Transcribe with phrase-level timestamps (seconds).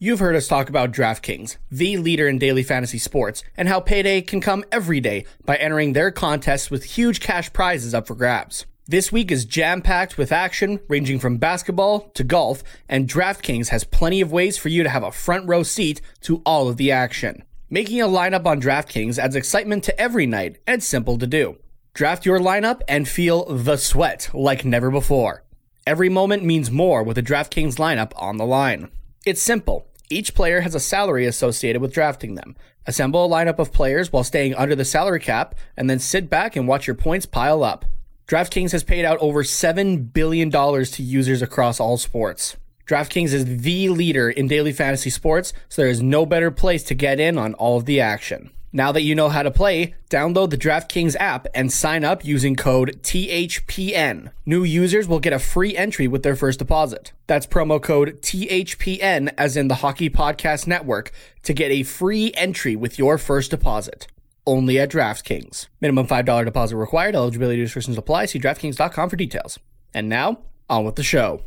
[0.00, 4.20] You've heard us talk about DraftKings, the leader in daily fantasy sports, and how payday
[4.20, 8.64] can come every day by entering their contests with huge cash prizes up for grabs.
[8.86, 13.82] This week is jam packed with action ranging from basketball to golf, and DraftKings has
[13.82, 16.92] plenty of ways for you to have a front row seat to all of the
[16.92, 17.42] action.
[17.68, 21.58] Making a lineup on DraftKings adds excitement to every night, and simple to do.
[21.92, 25.42] Draft your lineup and feel the sweat like never before.
[25.88, 28.90] Every moment means more with a DraftKings lineup on the line.
[29.26, 29.87] It's simple.
[30.10, 32.56] Each player has a salary associated with drafting them.
[32.86, 36.56] Assemble a lineup of players while staying under the salary cap, and then sit back
[36.56, 37.84] and watch your points pile up.
[38.26, 42.56] DraftKings has paid out over $7 billion to users across all sports.
[42.86, 46.94] DraftKings is the leader in daily fantasy sports, so there is no better place to
[46.94, 48.50] get in on all of the action.
[48.72, 52.54] Now that you know how to play, download the DraftKings app and sign up using
[52.54, 54.30] code THPN.
[54.44, 57.12] New users will get a free entry with their first deposit.
[57.26, 61.12] That's promo code THPN, as in the Hockey Podcast Network,
[61.44, 64.06] to get a free entry with your first deposit.
[64.46, 65.68] Only at DraftKings.
[65.80, 67.14] Minimum $5 deposit required.
[67.14, 68.26] Eligibility restrictions apply.
[68.26, 69.58] See DraftKings.com for details.
[69.94, 71.42] And now, on with the show.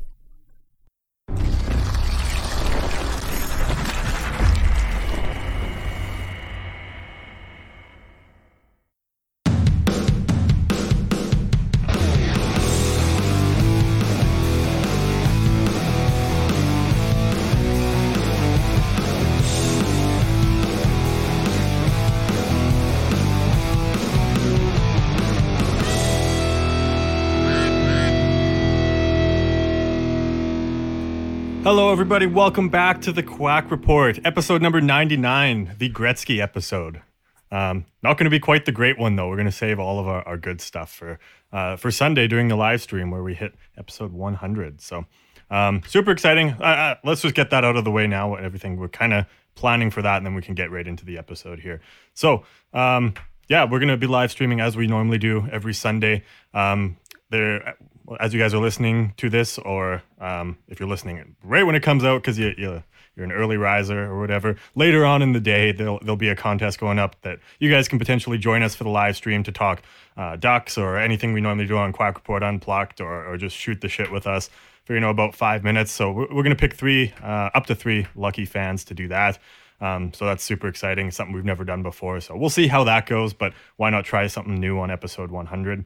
[31.73, 32.25] Hello, everybody.
[32.25, 37.01] Welcome back to the Quack Report, episode number 99, the Gretzky episode.
[37.49, 39.29] Um, not going to be quite the great one, though.
[39.29, 41.17] We're going to save all of our, our good stuff for
[41.53, 44.81] uh, for Sunday during the live stream where we hit episode 100.
[44.81, 45.05] So,
[45.49, 46.49] um, super exciting.
[46.59, 48.35] Uh, uh, let's just get that out of the way now.
[48.35, 51.17] Everything we're kind of planning for that, and then we can get right into the
[51.17, 51.79] episode here.
[52.13, 52.43] So,
[52.73, 53.13] um,
[53.47, 56.25] yeah, we're going to be live streaming as we normally do every Sunday.
[56.53, 56.97] Um,
[57.29, 57.77] there,
[58.19, 61.83] as you guys are listening to this, or um, if you're listening right when it
[61.83, 62.83] comes out because you, you
[63.15, 64.55] you're an early riser or whatever.
[64.75, 67.87] Later on in the day, there'll there'll be a contest going up that you guys
[67.87, 69.81] can potentially join us for the live stream to talk
[70.17, 73.81] uh, ducks or anything we normally do on Quack Report Unplugged, or or just shoot
[73.81, 74.49] the shit with us
[74.85, 75.91] for you know about five minutes.
[75.91, 79.39] So we're, we're gonna pick three, uh, up to three lucky fans to do that.
[79.81, 82.21] Um, so that's super exciting, something we've never done before.
[82.21, 85.85] So we'll see how that goes, but why not try something new on episode 100?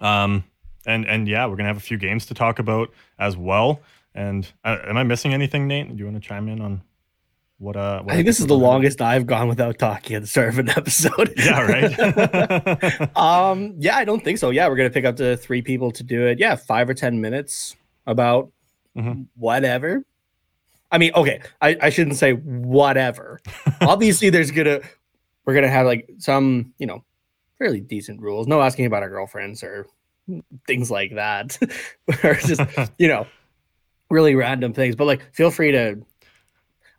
[0.00, 0.44] Um,
[0.86, 3.80] and and yeah, we're gonna have a few games to talk about as well.
[4.14, 5.88] And uh, am I missing anything, Nate?
[5.88, 6.82] Do you want to chime in on
[7.58, 7.76] what?
[7.76, 8.72] Uh, what I think this is the 100?
[8.72, 11.34] longest I've gone without talking at the start of an episode.
[11.36, 13.16] Yeah, right.
[13.16, 14.50] um, yeah, I don't think so.
[14.50, 16.38] Yeah, we're gonna pick up to three people to do it.
[16.38, 18.50] Yeah, five or ten minutes about
[18.96, 19.26] Mhm.
[19.36, 20.04] whatever.
[20.92, 23.40] I mean, okay, I, I shouldn't say whatever.
[23.80, 24.80] Obviously, there's gonna
[25.44, 27.02] we're gonna have like some, you know,
[27.58, 28.46] fairly decent rules.
[28.46, 29.86] No asking about our girlfriends or
[30.66, 31.58] things like that.
[32.24, 32.60] or just,
[32.98, 33.26] you know,
[34.10, 34.96] really random things.
[34.96, 35.96] But like feel free to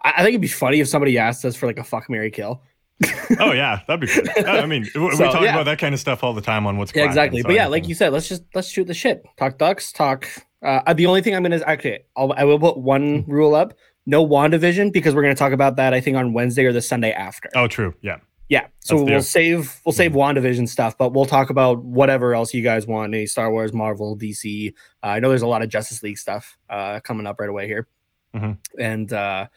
[0.05, 2.31] I, I think it'd be funny if somebody asked us for like a fuck Mary
[2.31, 2.61] kill.
[3.41, 4.45] oh yeah, that'd be good.
[4.45, 5.51] I mean, we, we talk yeah.
[5.51, 7.41] about that kind of stuff all the time on what's Yeah, exactly.
[7.41, 9.25] so but yeah, like you said, let's just let's shoot the shit.
[9.35, 9.91] Talk ducks.
[9.91, 10.27] Talk.
[10.61, 13.31] Uh, the only thing I'm gonna actually, I'll, I will put one Hmm.
[13.31, 13.73] rule up:
[14.05, 15.93] no Wandavision because we're gonna talk about that.
[15.93, 17.49] I think on Wednesday or the Sunday after.
[17.53, 17.93] Oh, true.
[18.01, 18.17] Yeah.
[18.49, 18.67] Yeah.
[18.79, 22.61] So that's we'll save we'll save Wandavision stuff, but we'll talk about whatever else you
[22.61, 23.13] guys want.
[23.13, 24.73] Any Star Wars, Marvel, DC.
[25.03, 27.67] Uh, I know there's a lot of Justice League stuff uh, coming up right away
[27.67, 27.87] here,
[28.35, 28.57] Mhm.
[28.79, 29.47] and uh,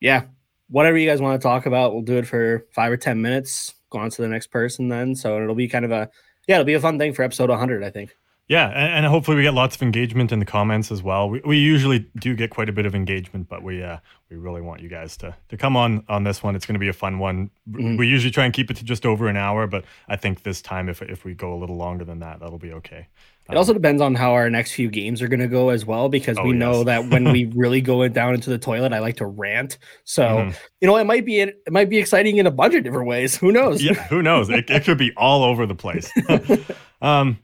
[0.00, 0.24] yeah,
[0.68, 3.74] whatever you guys want to talk about, we'll do it for five or ten minutes.
[3.90, 5.14] Go on to the next person then.
[5.14, 6.10] So it'll be kind of a
[6.46, 8.16] yeah, it'll be a fun thing for episode 100, I think.
[8.48, 11.28] Yeah, and, and hopefully we get lots of engagement in the comments as well.
[11.28, 13.98] We, we usually do get quite a bit of engagement, but we uh,
[14.30, 16.56] we really want you guys to to come on on this one.
[16.56, 17.50] It's going to be a fun one.
[17.70, 17.98] Mhm.
[17.98, 20.62] We usually try and keep it to just over an hour, but I think this
[20.62, 23.08] time if if we go a little longer than that, that'll be okay.
[23.50, 26.10] It also depends on how our next few games are going to go as well,
[26.10, 29.16] because Oh, we know that when we really go down into the toilet, I like
[29.16, 29.78] to rant.
[30.04, 30.56] So Mhm.
[30.80, 33.36] you know, it might be it might be exciting in a bunch of different ways.
[33.40, 33.82] Who knows?
[33.82, 34.48] yeah, who knows?
[34.48, 36.10] It, it could be all over the place.
[37.02, 37.38] um,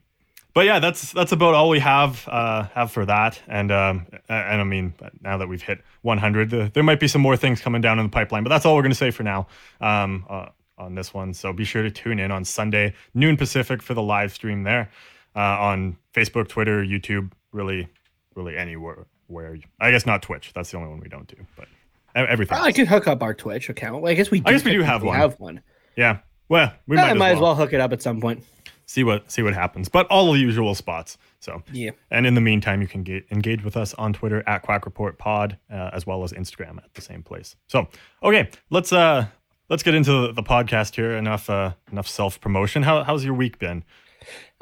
[0.55, 3.41] but yeah, that's that's about all we have uh, have for that.
[3.45, 7.21] And um, and I mean, now that we've hit 100, the, there might be some
[7.21, 8.43] more things coming down in the pipeline.
[8.43, 9.47] But that's all we're going to say for now
[9.81, 10.45] um, uh,
[10.77, 11.33] on this one.
[11.33, 14.89] So be sure to tune in on Sunday noon Pacific for the live stream there
[15.35, 17.89] uh, on Facebook, Twitter, YouTube, really,
[18.33, 19.07] really anywhere.
[19.27, 20.53] Where I guess not Twitch.
[20.55, 21.67] That's the only one we don't do, but
[22.15, 22.57] everything.
[22.57, 24.03] I could hook up our Twitch account.
[24.03, 24.41] Well, I guess we.
[24.45, 25.17] I guess we do have one.
[25.17, 25.61] Have one.
[25.97, 26.19] Yeah.
[26.47, 27.35] Well, we yeah, might, as, might well.
[27.35, 28.41] as well hook it up at some point.
[28.85, 29.89] See what see what happens.
[29.89, 31.17] But all the usual spots.
[31.39, 31.91] So yeah.
[32.11, 35.17] And in the meantime, you can get engage with us on Twitter at Quack Report
[35.17, 37.55] Pod, uh, as well as Instagram at the same place.
[37.67, 37.87] So
[38.23, 39.27] okay, let's uh
[39.69, 41.11] let's get into the, the podcast here.
[41.17, 42.83] Enough uh enough self promotion.
[42.83, 43.83] How how's your week been?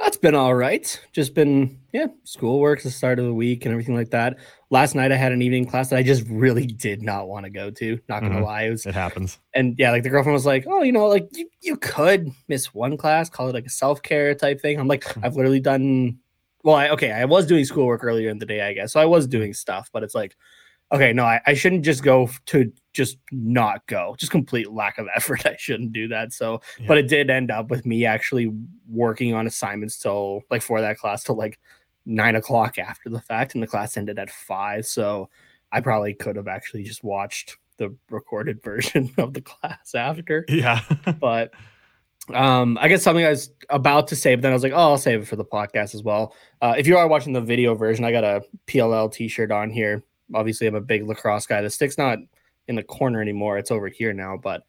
[0.04, 1.00] That's been all right.
[1.14, 4.38] Just been, yeah, schoolwork, the start of the week and everything like that.
[4.70, 7.50] Last night I had an evening class that I just really did not want to
[7.50, 8.00] go to.
[8.10, 8.44] Not gonna Mhm.
[8.44, 8.64] lie.
[8.64, 9.40] It was It happens.
[9.54, 12.74] and yeah, like the girlfriend was like, Oh, you know, like you, you could miss
[12.74, 14.78] one class, call it like a self-care type thing.
[14.78, 16.18] I'm like, I've literally done
[16.66, 18.92] well, I okay, I was doing schoolwork earlier in the day, I guess.
[18.94, 20.36] So I was doing stuff, but it's like,
[20.92, 24.16] okay, no, I, I shouldn't just go to just not go.
[24.20, 25.46] Just complete lack of effort.
[25.46, 26.34] I shouldn't do that.
[26.34, 26.86] So Yeah.
[26.88, 28.52] but it did end up with me actually
[28.88, 31.60] working on assignments till like for that class till like
[32.06, 34.86] nine o'clock after the fact, and the class ended at five.
[34.86, 35.30] So
[35.72, 40.46] I probably could have actually just watched the recorded version of the class after.
[40.50, 40.82] Yeah.
[41.20, 41.52] But
[42.34, 44.78] um, I guess something I was about to say, but then I was like, oh,
[44.78, 46.34] I'll save it for the podcast as well.
[46.62, 50.04] Uh, if you are watching the video version, I got a PLL T-shirt on here.
[50.34, 51.62] Obviously, I'm a big lacrosse guy.
[51.62, 52.20] The stick's not
[52.68, 54.38] in the corner anymore; it's over here now.
[54.38, 54.64] But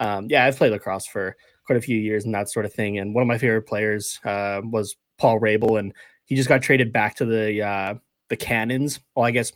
[0.00, 2.98] um, yeah, I've played lacrosse for quite a few years and that sort of thing.
[2.98, 5.92] And one of my favorite players uh, was Paul Rabil, and
[6.24, 7.94] he just got traded back to the uh,
[8.28, 9.00] the Cannons.
[9.14, 9.52] Well, I guess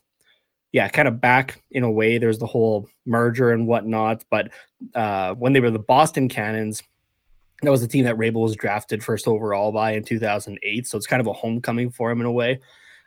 [0.72, 2.19] yeah, kind of back in a way.
[2.19, 4.50] There's the whole merger and whatnot, but
[4.94, 6.82] uh, when they were the Boston Cannons,
[7.62, 10.87] that was the team that Rabil was drafted first overall by in 2008.
[10.87, 12.58] So it's kind of a homecoming for him in a way.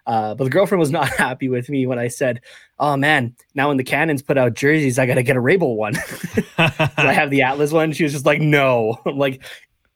[0.05, 2.41] Uh, but the girlfriend was not happy with me when I said,
[2.79, 5.75] "Oh man, now when the Cannons put out jerseys, I got to get a Rabil
[5.75, 5.95] one."
[6.57, 7.91] I have the Atlas one.
[7.91, 9.43] She was just like, "No," I'm like,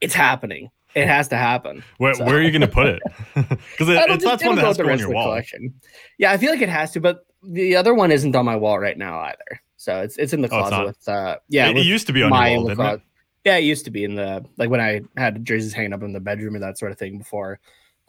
[0.02, 0.70] "It's happening.
[0.96, 3.02] It has to happen." where, So- where are you going to put it?
[3.36, 5.26] Because it, it's that's one that has to go on your wall.
[5.26, 5.74] collection.
[6.18, 8.80] Yeah, I feel like it has to, but the other one isn't on my wall
[8.80, 9.62] right now either.
[9.78, 10.86] So it's it's in the Oh, closet not?
[10.88, 11.70] with uh yeah.
[11.70, 13.02] it, it used to be on my your wall, didn't it?
[13.46, 16.12] Yeah, it used to be in the like when I had jerseys hanging up in
[16.12, 17.60] the bedroom and that sort of thing before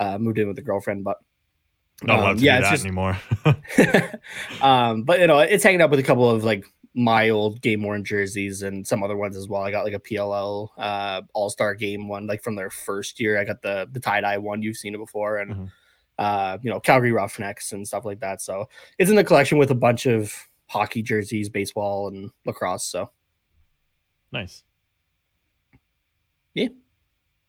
[0.00, 1.05] uh moved in with the girlfriend.
[1.05, 1.19] But
[2.02, 3.19] Not allowed um, to yeah, do that just- anymore.
[4.62, 6.64] um, but you know, it's hanging up with a couple of like
[6.94, 9.62] my old game worn jerseys and some other ones as well.
[9.62, 13.38] I got like a PLL uh all star game one, like from their first year.
[13.38, 14.62] I got the the tie dye one.
[14.62, 15.70] You've seen it before, and Mhm.
[16.19, 18.41] uh, you know, Calgary Roughnecks and stuff like that.
[18.43, 18.69] So
[18.99, 20.35] it's in the collection with a bunch of
[20.67, 22.85] hockey jerseys, baseball, and lacrosse.
[22.85, 23.11] So
[24.32, 24.64] nice.
[26.55, 26.69] Yeah.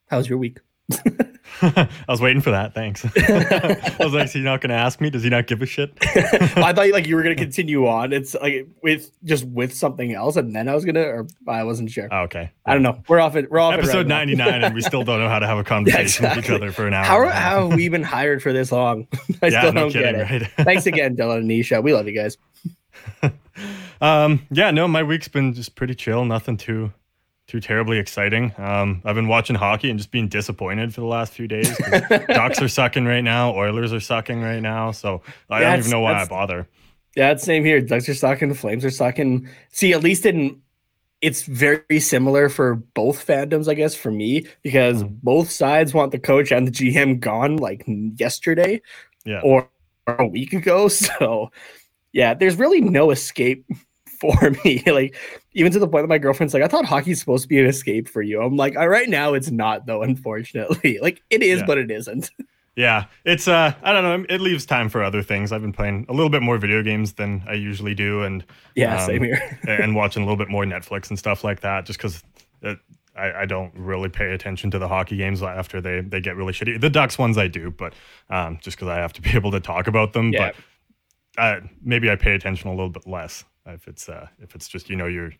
[0.07, 0.59] How was your week?
[1.61, 2.73] I was waiting for that.
[2.73, 3.05] Thanks.
[3.17, 5.09] I was like, is he not going to ask me?
[5.09, 5.93] Does he not give a shit?
[6.01, 8.13] I thought like you were gonna continue on.
[8.13, 11.91] It's like with just with something else, and then I was gonna, or I wasn't
[11.91, 12.07] sure.
[12.11, 12.51] Oh, okay.
[12.65, 13.01] I don't know.
[13.07, 13.51] We're off it.
[13.51, 16.37] We're off Episode 99, and we still don't know how to have a conversation with
[16.39, 17.03] each other for an hour.
[17.05, 17.41] How, and a half.
[17.41, 19.07] how have we been hired for this long?
[19.41, 20.41] I yeah, still no don't kidding, get it.
[20.57, 20.65] right?
[20.65, 21.83] Thanks again, Dylan and Nisha.
[21.83, 22.37] We love you guys.
[23.99, 26.25] Um, yeah, no, my week's been just pretty chill.
[26.25, 26.91] Nothing too
[27.47, 28.53] too terribly exciting.
[28.57, 31.75] Um, I've been watching hockey and just being disappointed for the last few days.
[32.29, 33.53] Ducks are sucking right now.
[33.53, 34.91] Oilers are sucking right now.
[34.91, 36.67] So I Yeah, don't even know why I bother.
[37.15, 37.81] Yeah, it's same here.
[37.81, 38.49] Ducks are sucking.
[38.49, 39.49] The Flames are sucking.
[39.69, 40.61] See, at least in
[41.19, 45.19] it's very similar for both fandoms, I guess, for me, because Mhm.
[45.21, 48.81] both sides want the coach and the GM gone like yesterday
[49.25, 49.41] Yeah.
[49.43, 49.69] or
[50.07, 50.87] a week ago.
[50.89, 51.51] So
[52.13, 53.65] yeah, there's really no escape
[54.21, 54.83] for me.
[54.85, 55.15] like
[55.53, 57.65] even to the point that my girlfriend's like, I thought hockey's supposed to be an
[57.65, 58.41] escape for you.
[58.41, 60.99] I'm like, "Uh, right now it's not though, unfortunately.
[61.01, 61.65] Like it is, Yeah.
[61.65, 62.29] but it isn't.
[62.77, 64.25] Yeah, it's uh, I don't know.
[64.33, 65.51] It leaves time for other things.
[65.51, 68.95] I've been playing a little bit more video games than I usually do, and Yeah,
[69.01, 69.59] Um, same here.
[69.67, 72.23] and watching a little bit more Netflix and stuff like that, just because
[73.13, 76.53] I, I don't really pay attention to the hockey games after they they get really
[76.53, 76.79] shitty.
[76.79, 77.93] The Ducks ones I do, but
[78.29, 80.31] um, just because I have to be able to talk about them.
[80.31, 80.53] Yeah.
[81.35, 84.67] But uh, maybe I pay attention a little bit less if it's uh, if it's
[84.67, 85.31] just you know your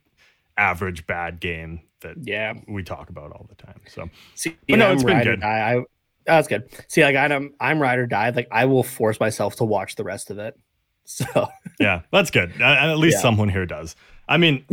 [0.57, 2.53] average bad game that Yeah.
[2.67, 3.79] we talk about all the time.
[3.87, 5.39] So See, But no, I'm it's been good.
[5.41, 5.47] die.
[5.47, 5.85] I, oh,
[6.25, 6.69] that's good.
[6.87, 8.29] See, like I'm, I'm ride or die.
[8.29, 10.59] Like I will force myself to watch the rest of it.
[11.05, 11.25] So
[11.79, 12.61] yeah, that's good.
[12.61, 13.21] At least Yeah.
[13.21, 13.95] someone here does.
[14.29, 14.63] I mean,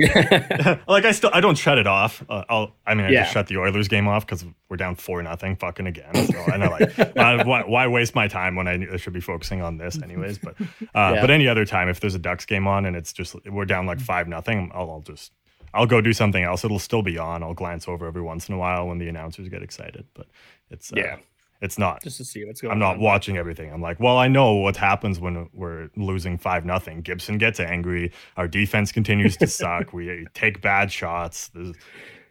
[0.87, 2.23] like I still I don't shut it off.
[2.29, 3.23] Uh, I'll I mean I Yeah.
[3.23, 6.15] just shut the Oilers game off because we're down four nothing fucking again.
[6.31, 9.21] So and I like uh, why, why waste my time when I, I should be
[9.21, 10.39] focusing on this anyways.
[10.39, 11.21] But uh, Yeah.
[11.21, 13.87] but any other time if there's a Ducks game on and it's just we're down
[13.87, 15.33] like five nothing, I'll, I'll just
[15.75, 16.65] I'll go do something else.
[16.65, 17.43] It'll still be on.
[17.43, 20.07] I'll glance over every once in a while when the announcers get excited.
[20.15, 20.27] But
[20.71, 21.17] it's uh, Yeah.
[21.61, 22.03] It's not.
[22.03, 22.97] just to see what's going I'm on.
[22.97, 23.73] not watching everything.
[23.73, 27.01] I'm like, well, I know what happens when we're losing five nothing.
[27.01, 28.13] Gibson gets angry.
[28.37, 29.93] Our defense continues to suck.
[29.93, 31.49] We take bad shots.
[31.49, 31.75] There's,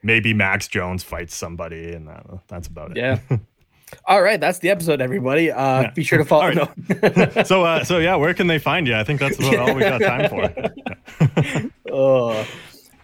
[0.04, 2.98] maybe Max Jones fights somebody, and that, that's about it.
[2.98, 3.20] Yeah.
[4.06, 5.50] All right, that's the episode, everybody.
[5.52, 5.92] Uh, Yeah.
[5.92, 6.44] Be sure to follow.
[6.44, 7.36] All right.
[7.36, 7.44] No.
[7.44, 8.96] so, uh, so yeah, where can they find you?
[8.96, 11.72] I think that's about all we got time for.
[11.92, 12.46] oh,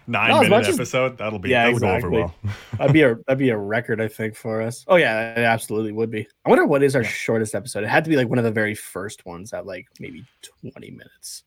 [0.06, 1.18] Nine No, minute as- episode.
[1.18, 2.18] That'll be Yeah, that would go over exactly.
[2.20, 2.34] well.
[2.78, 4.84] that'd be a that'd be a record, I think, for us.
[4.86, 6.26] Oh yeah, it absolutely would be.
[6.44, 7.84] I wonder what is our shortest episode.
[7.84, 10.24] It had to be like one of the very first ones at like maybe
[10.62, 11.44] twenty minutes.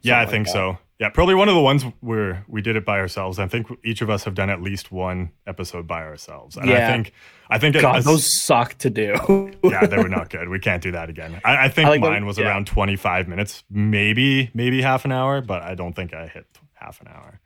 [0.00, 0.52] Yeah, I Something think that.
[0.52, 0.78] so.
[1.00, 3.38] Yeah, probably one of the ones where we did it by ourselves.
[3.38, 6.56] I think each of us have done at least one episode by ourselves.
[6.56, 6.88] And Yeah.
[6.88, 7.12] I think
[7.50, 9.14] I think God, as- those suck to do.
[9.64, 10.48] yeah, they were not good.
[10.48, 11.40] We can't do that again.
[11.44, 12.46] I, I think I like the- mine was yeah.
[12.46, 17.00] around 25 minutes, maybe maybe half an hour, but I don't think I hit half
[17.00, 17.40] an hour.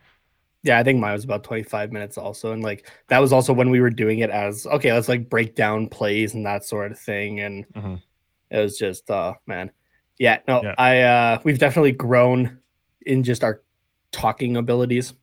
[0.64, 2.52] Yeah, I think mine was about 25 minutes also.
[2.52, 5.54] And like that was also when we were doing it as okay, let's like break
[5.56, 7.40] down plays and that sort of thing.
[7.40, 8.00] And Mhm.
[8.50, 9.70] it was just uh man.
[10.18, 10.74] Yeah, no, Yeah.
[10.78, 12.58] I uh we've definitely grown
[13.04, 13.62] in just our
[14.12, 15.14] talking abilities.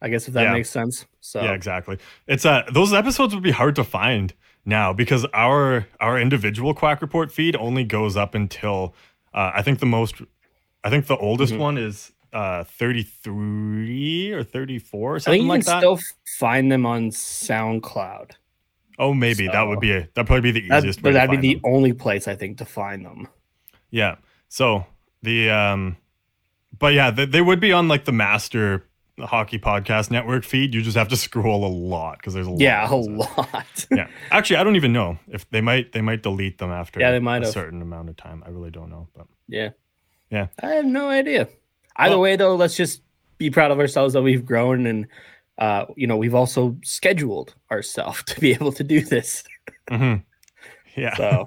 [0.00, 0.52] I guess if that Yeah.
[0.52, 1.06] makes sense.
[1.20, 1.98] So Yeah, exactly.
[2.28, 4.32] It's uh those episodes would be hard to find
[4.64, 8.94] now because our our individual quack report feed only goes up until
[9.32, 10.22] uh, I think the most
[10.84, 11.58] I think the oldest Mhm.
[11.58, 15.78] one is uh 33 or 34 or I something think you like can that.
[15.80, 15.98] still
[16.38, 18.32] find them on SoundCloud.
[18.98, 21.54] oh, maybe that would be a, that'd probably be the easiest but way that'd be
[21.54, 21.62] the them.
[21.72, 23.28] only place I think to find them.
[23.90, 24.16] Yeah.
[24.48, 24.86] So
[25.22, 25.96] the um
[26.78, 28.84] but yeah, they, they would be on like the master
[29.20, 30.74] hockey podcast network feed.
[30.74, 32.60] You just have to scroll a lot because there's a lot.
[32.60, 33.86] Yeah, a lot.
[33.92, 34.08] yeah.
[34.32, 37.20] Actually, I don't even know if they might they might delete them after Yeah, they
[37.20, 37.54] might a have.
[37.54, 38.42] certain amount of time.
[38.44, 39.70] I really don't know, but yeah.
[40.30, 40.48] Yeah.
[40.60, 41.48] I have no idea.
[41.96, 43.02] Either Well- way though, let's just
[43.38, 45.06] be proud of ourselves that we've grown and
[45.58, 49.44] uh, you know, we've also scheduled ourselves to be able to do this.
[49.90, 50.22] Mhm.
[50.96, 51.14] yeah.
[51.16, 51.46] So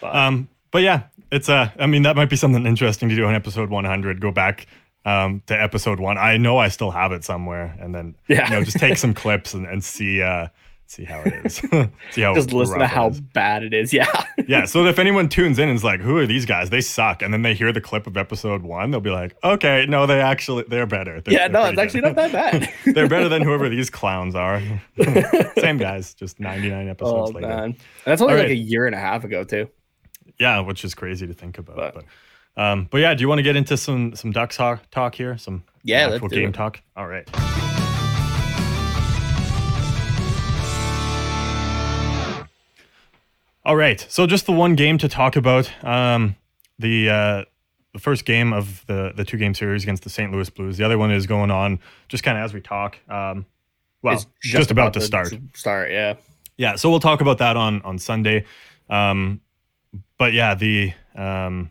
[0.00, 3.24] but- um but yeah, it's uh I mean that might be something interesting to do
[3.26, 4.20] on episode 100.
[4.20, 4.66] Go back
[5.04, 6.18] um to episode 1.
[6.18, 8.44] I know I still have it somewhere and then Yeah.
[8.48, 10.48] you know just take some clips and, and see uh
[10.90, 11.54] see how it is.
[12.10, 13.20] see how just listen to how is.
[13.20, 13.92] bad it is.
[14.00, 14.24] Yeah.
[14.48, 14.64] yeah.
[14.64, 16.70] So if anyone tunes in and is like, "Who are these guys?
[16.70, 19.86] They suck," and then they hear the clip of episode one, they'll be like, "Okay,
[19.88, 22.72] no, they actually they're better." They're- yeah, they're no, it's pretty actually not that bad.
[22.94, 24.60] they're better than whoever these clowns are.
[25.58, 27.48] Same guys, just ninety nine episodes later.
[27.48, 27.76] man.
[28.04, 28.52] That's only All like right.
[28.52, 29.68] a year and a half ago too.
[30.38, 31.76] Yeah, which is crazy to think about.
[31.76, 32.04] But, But-
[32.56, 35.38] um, but yeah, do you want to get into some some Ducks talk, talk here?
[35.38, 36.54] Some Yeah, actual let's do game it.
[36.54, 36.80] talk.
[36.96, 37.28] All right.
[43.64, 44.04] All right.
[44.08, 45.70] So just the one game to talk about.
[45.84, 46.36] Um,
[46.78, 47.44] the uh,
[47.92, 50.32] the first game of the the two game series against the St.
[50.32, 50.76] Louis Blues.
[50.76, 52.98] The other one is going on just kind of as we talk.
[53.08, 53.46] Um,
[54.02, 55.34] well, It's just, about, to start.
[55.54, 56.14] Start, yeah.
[56.56, 58.44] Yeah, so we'll talk about that on on Sunday.
[58.88, 59.40] Um,
[60.18, 61.70] but yeah, the um,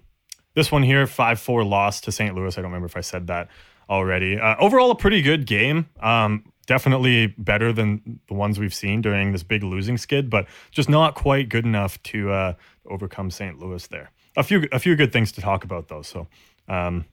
[0.53, 2.35] this one here, five four loss to St.
[2.35, 2.57] Louis.
[2.57, 3.49] I don't remember if I said that
[3.89, 4.39] already.
[4.39, 5.87] Uh, overall, a pretty good game.
[5.99, 10.87] Um, definitely better than the ones we've seen during this big losing skid, but just
[10.87, 12.53] not quite good enough to uh,
[12.85, 13.57] overcome St.
[13.59, 14.11] Louis there.
[14.37, 16.03] A few a few good things to talk about though.
[16.03, 16.27] So.
[16.69, 17.05] Um,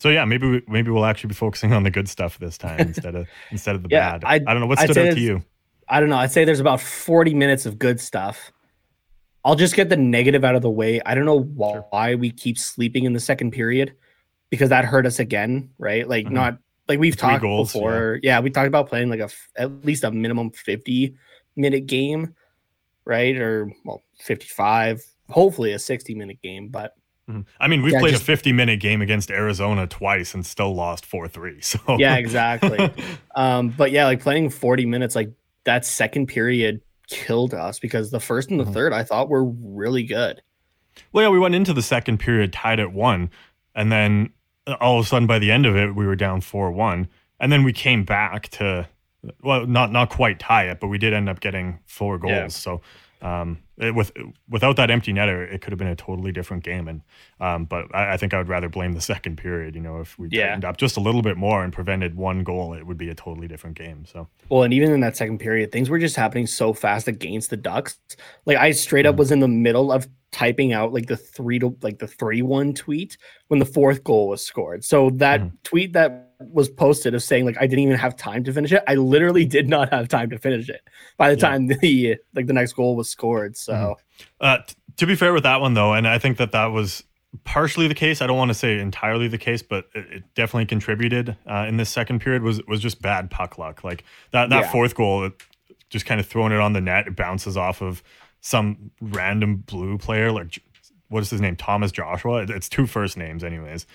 [0.00, 2.80] so yeah, maybe we, maybe we'll actually be focusing on the good stuff this time
[2.92, 4.24] instead of instead of the Yeah, bad.
[4.24, 5.42] I- I, don't know what stood out to you.
[5.88, 6.16] I don't know.
[6.16, 8.52] I'd say there's about 40 minutes of good stuff.
[9.44, 11.00] I'll just get the negative out of the way.
[11.04, 13.94] I don't know why we keep sleeping in the second period
[14.50, 16.08] because that hurt us again, right?
[16.08, 16.32] Like Mhm.
[16.32, 18.18] not like we've Three talked goals, before.
[18.22, 18.40] Yeah.
[18.40, 21.14] we talked about playing like a f- at least a minimum 50
[21.56, 22.34] minute game,
[23.04, 23.36] right?
[23.36, 26.92] Or well, 55, hopefully a 60 minute game, but
[27.30, 27.46] Mhm.
[27.58, 30.74] I mean, we've Yeah, played just- a 50 minute game against Arizona twice and still
[30.74, 31.58] lost 4 3.
[31.62, 32.90] So, yeah, exactly.
[33.34, 35.30] um, but yeah, like playing 40 minutes, like
[35.64, 38.74] that second period killed us because the first and the Mhm.
[38.74, 40.42] third I thought were really good.
[41.12, 43.30] well, yeah, we went into the second period tied at one.
[43.74, 44.33] And then
[44.80, 47.08] all of a sudden, by the end of it, we were down 4 1.
[47.40, 48.88] And then we came back to,
[49.42, 52.30] well, not not quite tie it, but we did end up getting four goals.
[52.32, 52.48] Yeah.
[52.48, 52.80] So,
[53.20, 54.12] um, it, with
[54.48, 56.86] without that empty netter, it could have been a totally different game.
[56.88, 57.02] And
[57.40, 59.74] um, but I, I think I would rather blame the second period.
[59.74, 60.46] You know, if we Yeah.
[60.46, 63.14] tightened up just a little bit more and prevented one goal, it would be a
[63.14, 64.04] totally different game.
[64.06, 67.50] So Well, and even in that second period, things were just happening so fast against
[67.50, 67.98] the Ducks.
[68.46, 69.10] Like I straight Mm-hmm.
[69.14, 72.42] up was in the middle of typing out like the three to like the three
[72.42, 74.82] one tweet when the fourth goal was scored.
[74.84, 75.52] So that Mhm.
[75.62, 78.82] tweet that was posted of saying like I didn't even have time to finish it.
[78.88, 80.80] I literally did not have time to finish it
[81.18, 81.48] by the Yeah.
[81.50, 83.56] time the like the next goal was scored.
[83.56, 83.94] So Mhm.
[84.40, 87.04] Uh, t- to be fair with that one, though, and I think that that was
[87.44, 88.20] partially the case.
[88.20, 91.76] I don't want to say entirely the case, but it, it definitely contributed uh, in
[91.76, 92.42] this second period.
[92.42, 93.84] Was was just bad puck luck.
[93.84, 94.72] Like that that Yeah.
[94.72, 95.30] fourth goal,
[95.90, 98.02] just kind of throwing it on the net, it bounces off of
[98.44, 100.58] some random blue player like
[101.08, 101.56] what is his name?
[101.56, 102.44] Thomas Joshua.
[102.48, 103.86] It's two first names, anyways.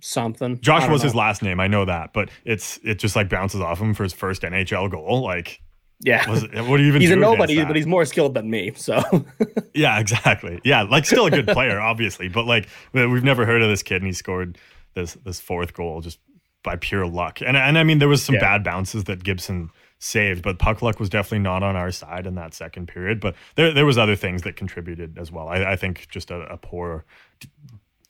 [0.00, 0.60] Something.
[0.60, 1.60] Joshua was his last name.
[1.60, 4.90] I know that, but it's it just like bounces off him for his first NHL
[4.90, 5.22] goal.
[5.22, 5.60] Like,
[6.00, 7.00] yeah, was, what do you even?
[7.00, 8.72] he's a nobody, but he's more skilled than me.
[8.74, 9.00] So.
[9.74, 10.60] yeah, exactly.
[10.64, 13.96] Yeah, like still a good player, obviously, but like we've never heard of this kid,
[13.96, 14.58] and he scored
[14.94, 16.18] this this fourth goal just
[16.62, 17.40] by pure luck.
[17.40, 18.40] And and I mean, there was some yeah.
[18.40, 22.34] bad bounces that Gibson saved, but puck luck was definitely not on our side in
[22.34, 23.20] that second period.
[23.20, 25.48] But there there was other things that contributed as well.
[25.48, 27.04] I, I think just a, a poor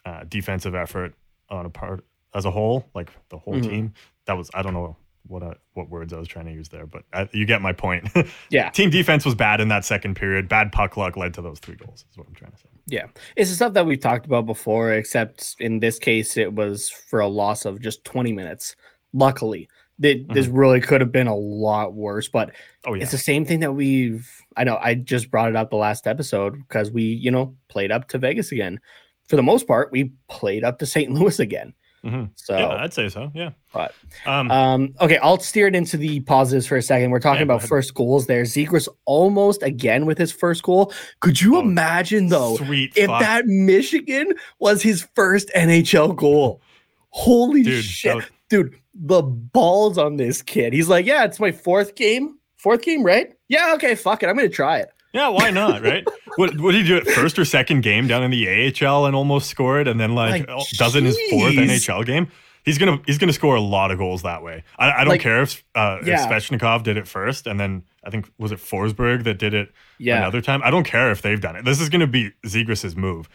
[0.04, 1.14] uh, defensive effort
[1.48, 3.70] on a part as a whole, like the whole mm-hmm.
[3.70, 3.94] team.
[4.26, 4.96] That was I don't know
[5.28, 7.72] what I, what words I was trying to use there, but I, you get my
[7.72, 8.08] point.
[8.50, 10.48] yeah, team defense was bad in that second period.
[10.48, 12.04] Bad puck luck led to those three goals.
[12.10, 12.68] Is what I'm trying to say.
[12.86, 16.88] Yeah, it's the stuff that we've talked about before, except in this case, it was
[16.88, 18.76] for a loss of just 20 minutes.
[19.12, 19.68] Luckily,
[20.00, 20.32] mm-hmm.
[20.32, 22.52] this really could have been a lot worse, but
[22.86, 23.02] oh, yeah.
[23.02, 24.30] it's the same thing that we've.
[24.56, 27.92] I know I just brought it up the last episode because we, you know, played
[27.92, 28.80] up to Vegas again
[29.28, 31.12] for the most part, we played up to St.
[31.12, 31.74] Louis again.
[32.04, 32.24] Mm-hmm.
[32.36, 33.32] So yeah, I'd say so.
[33.34, 33.50] Yeah.
[33.72, 33.92] But
[34.26, 37.10] um, um, okay, I'll steer it into the positives for a second.
[37.10, 38.42] We're talking yeah, about first goals there.
[38.42, 40.92] Zegras almost again with his first goal.
[41.18, 43.20] Could you oh, imagine though if fuck.
[43.20, 46.60] that Michigan was his first NHL goal?
[47.08, 48.14] Holy dude, shit.
[48.14, 48.24] Was...
[48.48, 50.72] Dude, the balls on this kid.
[50.72, 52.38] He's like, Yeah, it's my fourth game.
[52.56, 53.32] Fourth game, right?
[53.48, 54.28] Yeah, okay, fuck it.
[54.28, 54.88] I'm gonna try it.
[55.12, 55.82] Yeah, why not?
[55.82, 56.04] Right?
[56.36, 59.14] what what did he do at first or second game down in the AHL and
[59.14, 62.28] almost scored, and then like, like does in his fourth NHL game?
[62.64, 64.64] He's gonna he's gonna score a lot of goals that way.
[64.78, 66.24] I, I don't like, care if uh, yeah.
[66.24, 69.72] if Svechnikov did it first, and then I think was it Forsberg that did it
[69.98, 70.18] yeah.
[70.18, 70.60] another time.
[70.64, 71.64] I don't care if they've done it.
[71.64, 73.28] This is gonna be Zegras's move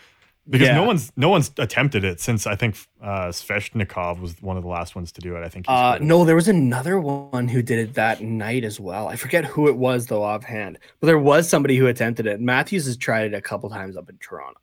[0.50, 0.76] because yeah.
[0.76, 4.70] no one's no one's attempted it since I think uh, Svechnikov was one of the
[4.70, 5.44] last ones to do it.
[5.44, 5.66] I think.
[5.68, 9.08] Uh, no, there was another one who did it that night as well.
[9.08, 12.42] I forget who it was though offhand, but there was somebody who attempted it.
[12.42, 14.60] Matthews has tried it a couple times up in Toronto.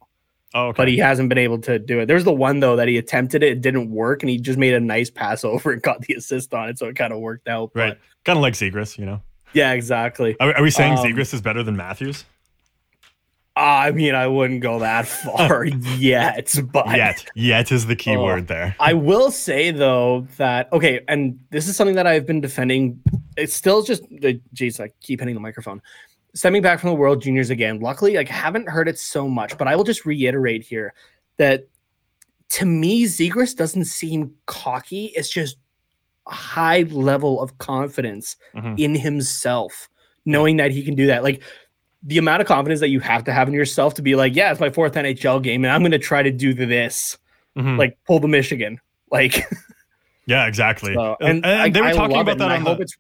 [0.55, 0.77] Oh, okay.
[0.79, 2.07] But he hasn't been able to do it.
[2.07, 4.75] There's the one though that he attempted it, it didn't work, and he just made
[4.75, 7.49] a nice pass over and got the assist on it, so it kind of worked
[7.49, 7.71] out.
[7.75, 9.23] Right, kind of like Zegras, you know.
[9.55, 10.37] Yeah, exactly.
[10.41, 12.25] Are, are we saying um, Zegras is better than Matthews?
[13.59, 18.23] I mean, I wouldn't go that far yet, but yet, yet is the key uh,
[18.23, 18.77] word there.
[18.79, 23.01] I will say though that okay, and this is something that I've been defending.
[23.37, 25.83] It's still just the geez, I keep hitting the microphone.
[26.35, 27.81] Stemming back from the World Juniors again.
[27.81, 30.95] Luckily, like haven't heard it so much, but I will just reiterate here
[31.37, 31.67] that
[32.51, 35.07] to me, Zegras doesn't seem cocky.
[35.17, 35.57] It's just
[36.29, 38.75] a high level of confidence mm-hmm.
[38.79, 39.89] in himself,
[40.25, 41.25] knowing that he can do that.
[41.25, 41.43] Like
[42.03, 44.51] the amount of confidence that you have to have in yourself to be like, yeah,
[44.51, 47.19] it's my fourth NHL game, and I'm going to try to do this,
[47.57, 47.77] mm-hmm.
[47.77, 48.81] like pull the Michigan,
[49.11, 49.45] like.
[50.27, 50.95] yeah, exactly.
[50.95, 52.51] So, and, and I, they were I talking about that.
[52.51, 52.97] I hope it's.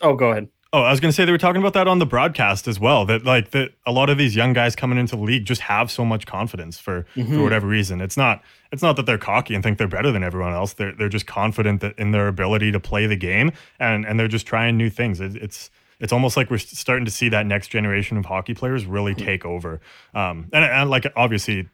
[0.00, 0.48] Oh, go ahead.
[0.72, 2.80] Oh, I was going to say they were talking about that on the broadcast as
[2.80, 3.06] well.
[3.06, 5.90] That like that a lot of these young guys coming into the league just have
[5.90, 7.34] so much confidence for mm-hmm.
[7.34, 8.00] for whatever reason.
[8.00, 10.72] It's not it's not that they're cocky and think they're better than everyone else.
[10.72, 14.28] They're they're just confident that in their ability to play the game and and they're
[14.28, 15.20] just trying new things.
[15.20, 18.86] It, it's it's almost like we're starting to see that next generation of hockey players
[18.86, 19.24] really hmm.
[19.24, 19.80] take over.
[20.14, 21.68] Um, and, and like obviously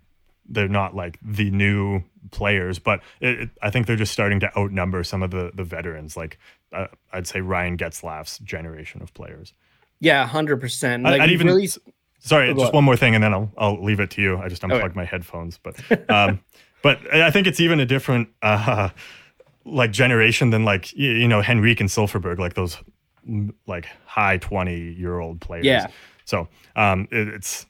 [0.48, 4.58] they're not like the new players, but it, it, I think they're just starting to
[4.58, 6.16] outnumber some of the the veterans.
[6.16, 6.38] Like
[6.72, 9.52] uh, I'd say Ryan Getzlaf's generation of players.
[10.00, 11.04] Yeah, hundred percent.
[11.04, 11.68] Like I'd even really...
[12.18, 14.38] sorry, oh, just one more thing, and then I'll I'll leave it to you.
[14.38, 14.96] I just unplugged okay.
[14.96, 15.76] my headphones, but
[16.10, 16.40] um,
[16.82, 18.28] but I think it's even a different.
[18.42, 18.90] Uh,
[19.64, 22.78] like generation than like you know Henrique and Silfverberg, like those
[23.66, 25.64] like high 20 year old players.
[25.64, 25.88] Yeah.
[26.24, 27.66] So um, it, it's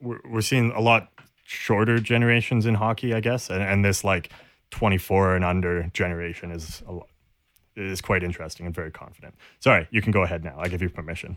[0.00, 1.08] we're, we're seeing a lot
[1.44, 4.30] shorter generations in hockey, I guess, and, and this like
[4.70, 7.08] 24 and under generation is a, lot
[7.76, 9.34] is quite interesting and very confident.
[9.60, 10.56] Sorry, you can go ahead now.
[10.58, 11.36] I give you permission.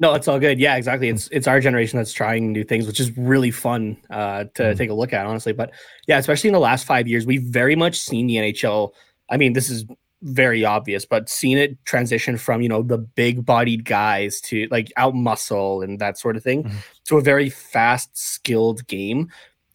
[0.00, 0.60] No, it's all good.
[0.60, 1.08] Yeah, exactly.
[1.08, 4.76] It's it's our generation that's trying new things, which is really fun uh, to mm.
[4.76, 5.52] take a look at, honestly.
[5.52, 5.72] But
[6.06, 8.92] yeah, especially in the last five years, we've very much seen the NHL.
[9.28, 9.84] I mean, this is
[10.22, 14.92] very obvious, but seeing it transition from, you know, the big bodied guys to like
[14.96, 16.76] out muscle and that sort of thing mm-hmm.
[17.04, 19.30] to a very fast, skilled game.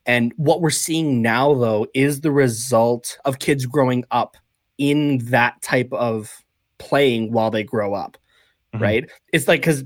[0.06, 4.36] And what we're seeing now, though, is the result of kids growing up
[4.78, 6.44] in that type of
[6.78, 8.18] playing while they grow up,
[8.74, 8.84] mm-hmm.
[8.84, 9.10] right?
[9.32, 9.86] It's like because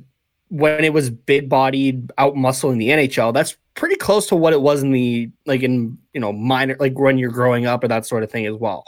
[0.49, 4.53] when it was big bodied, out muscle in the NHL, that's pretty close to what
[4.53, 7.87] it was in the like in you know minor like when you're growing up or
[7.87, 8.83] that sort of thing as well,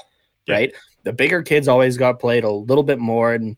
[0.47, 0.55] yeah.
[0.55, 0.73] right?
[1.03, 3.55] The bigger kids always got played a little bit more and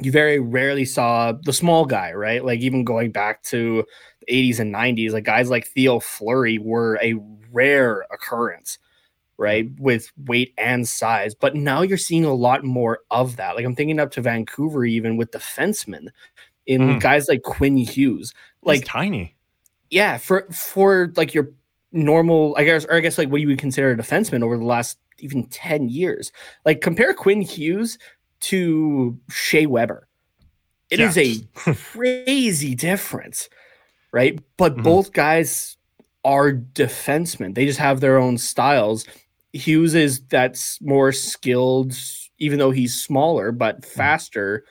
[0.00, 2.42] you very rarely saw the small guy, right?
[2.44, 3.84] Like even going back to
[4.26, 7.14] the 80s and 90s, like guys like Theo Fleury were a
[7.52, 8.78] rare occurrence,
[9.36, 9.68] right?
[9.78, 11.34] With weight and size.
[11.34, 13.56] But now you're seeing a lot more of that.
[13.56, 16.08] Like I'm thinking up to Vancouver, even with defensemen.
[16.66, 17.00] in Mhm.
[17.00, 18.32] guys like Quinn Hughes.
[18.62, 19.34] Like He's tiny.
[19.90, 21.50] yeah, for for like your
[21.90, 24.64] normal, I guess, or I guess like what you would consider a defenseman over the
[24.64, 26.32] last even 10 years.
[26.64, 27.98] Like compare Quinn Hughes
[28.40, 30.08] to Shea Weber.
[30.90, 31.44] It is Yeah.
[31.66, 33.48] a crazy difference,
[34.12, 34.38] right?
[34.56, 34.82] But Mhm.
[34.82, 35.76] both guys
[36.24, 37.54] are defensemen.
[37.54, 39.06] They just have their own styles.
[39.52, 41.94] Hughes is that's more skilled,
[42.38, 44.64] even though he's smaller, but faster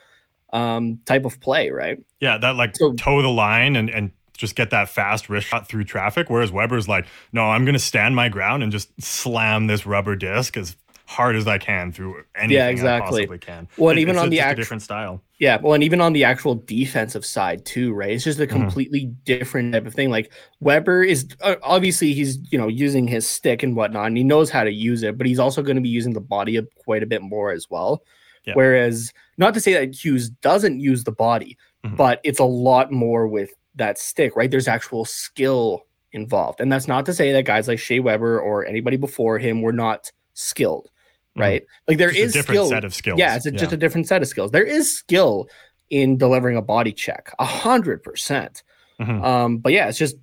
[0.51, 1.99] um type of play, right?
[2.19, 5.67] Yeah, that like So- toe the line and and just get that fast wrist shot
[5.67, 6.29] through traffic.
[6.29, 10.55] Whereas Weber's like, no, I'm gonna stand my ground and just slam this rubber disc
[10.55, 13.21] as hard as I can through anything yeah, exactly.
[13.23, 13.67] possibly can.
[13.77, 15.21] Well, and It- even it's on a- the act- different style.
[15.39, 18.11] Yeah, well, and even on the actual defensive side too, right?
[18.11, 18.49] It's just a Mhm.
[18.49, 20.09] completely different type of thing.
[20.11, 24.23] Like Weber is uh, obviously he's you know using his stick and whatnot, and he
[24.23, 27.03] knows how to use it, but he's also going to be using the body quite
[27.03, 28.03] a bit more as well.
[28.45, 28.53] Yeah.
[28.53, 31.97] Whereas, not to say that Hughes doesn't use the body, Mhm.
[31.97, 34.49] but it's a lot more with that stick, right?
[34.49, 38.65] There's actual skill involved, and that's not to say that guys like Shea Weber or
[38.65, 40.89] anybody before him were not skilled,
[41.37, 41.41] Mhm.
[41.41, 41.63] right?
[41.87, 42.69] Like there Just is a different skill.
[42.69, 43.19] set of skills.
[43.19, 44.51] Yeah, it's a, just a different set of skills.
[44.51, 45.47] There is skill
[45.89, 48.63] in delivering a body check, a hundred percent.
[48.99, 49.23] Mhm.
[49.23, 50.15] Um, but yeah, it's just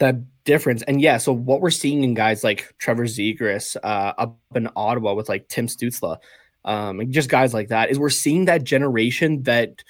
[0.00, 0.82] that difference.
[0.82, 5.14] And yeah, so what we're seeing in guys like Trevor Zegras uh, up in Ottawa
[5.14, 6.18] with like Tim Stützle,
[6.64, 9.82] um, and just guys like that, is we're seeing that generation that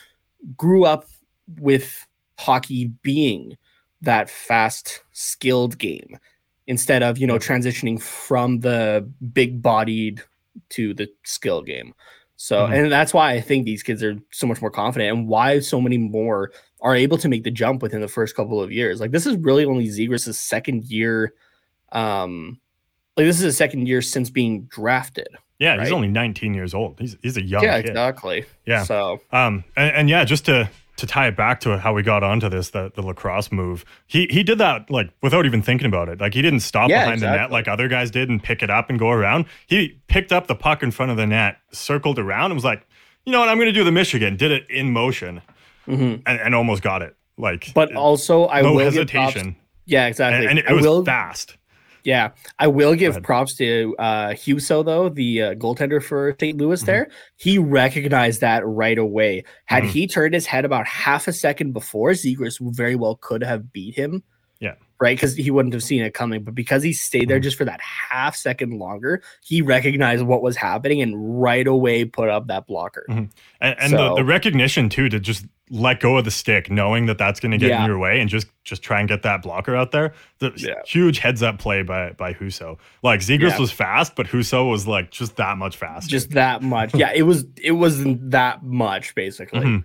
[0.56, 1.06] grew up
[1.58, 2.06] with
[2.40, 3.56] hockey being
[4.02, 6.18] that fast, skilled game
[6.66, 10.22] instead of you know transitioning from the big bodied
[10.70, 11.92] to the skill game.
[12.36, 12.84] So, Mhm.
[12.84, 15.78] and that's why I think these kids are so much more confident and why so
[15.80, 16.50] many more
[16.80, 18.98] are able to make the jump within the first couple of years.
[19.00, 21.34] Like this is really only Zegras' second year.
[21.92, 22.58] Um,
[23.16, 25.28] like this is his second year since being drafted.
[25.58, 26.98] Yeah, he's only 19 years old.
[26.98, 27.90] He's he's a young yeah, kid.
[27.90, 28.44] exactly.
[28.64, 28.84] Yeah.
[28.84, 32.22] So Um, and, and yeah, just to to tie it back to how we got
[32.22, 36.08] onto this, the, the lacrosse move, he he did that like without even thinking about
[36.08, 36.20] it.
[36.20, 38.70] Like he didn't stop Yeah, behind the net like other guys did and pick it
[38.70, 39.46] up and go around.
[39.66, 42.86] He picked up the puck in front of the net, circled around, and was like,
[43.24, 44.36] you know what, I'm going to do the Michigan.
[44.36, 45.42] Did it in motion
[45.86, 46.22] mhm.
[46.26, 47.16] and, and almost got it.
[47.36, 50.46] Like, but also I no will give props- hesitation, yeah, exactly.
[50.46, 51.56] and, and it I was will fast.
[52.04, 56.56] Yeah, I will give props to uh Husso though, the uh, goaltender for St.
[56.58, 56.82] Louis.
[56.82, 56.86] Mhm.
[56.86, 59.44] There, he recognized that right away.
[59.66, 59.88] Had Mhm.
[59.90, 63.94] he turned his head about half a second before, Zegras very well could have beat
[63.96, 64.22] him.
[64.60, 64.74] Yeah.
[65.02, 66.44] right, because he wouldn't have seen it coming.
[66.44, 67.44] But because he stayed there Mhm.
[67.44, 72.28] just for that half second longer, he recognized what was happening and right away put
[72.28, 73.06] up that blocker.
[73.08, 73.30] Mhm.
[73.62, 77.16] And, and the, the recognition too to just let go of the stick, knowing that
[77.16, 77.82] that's going to get Yeah.
[77.82, 80.12] in your way, and just just try and get that blocker out there.
[80.40, 80.74] The Yeah.
[80.86, 82.78] huge heads up play by by Husso.
[83.02, 83.58] Like Zegras Yeah.
[83.58, 86.10] was fast, but Husso was like just that much faster.
[86.10, 86.94] Just that much.
[86.94, 87.46] Yeah, it was.
[87.62, 89.60] It wasn't that much basically.
[89.60, 89.84] Mhm.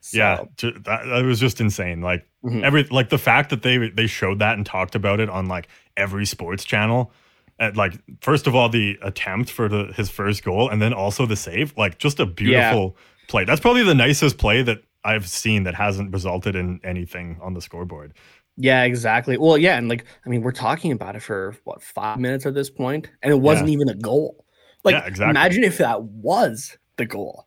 [0.00, 2.00] So, yeah, ju- that, that was just insane.
[2.00, 2.64] Like Mhm.
[2.64, 5.68] every like the fact that they they showed that and talked about it on like
[5.96, 7.12] every sports channel.
[7.60, 11.26] At like first of all the attempt for the his first goal, and then also
[11.26, 11.72] the save.
[11.76, 12.96] Like just a beautiful
[13.28, 13.44] play.
[13.44, 17.60] That's probably the nicest play that I've seen that hasn't resulted in anything on the
[17.60, 18.14] scoreboard.
[18.56, 19.36] Yeah, exactly.
[19.38, 22.54] Well, yeah, and like I mean, we're talking about it for what five minutes at
[22.54, 24.44] this point, and it wasn't even a goal.
[24.84, 25.30] Like, Yeah, exactly.
[25.30, 27.46] imagine if that was the goal.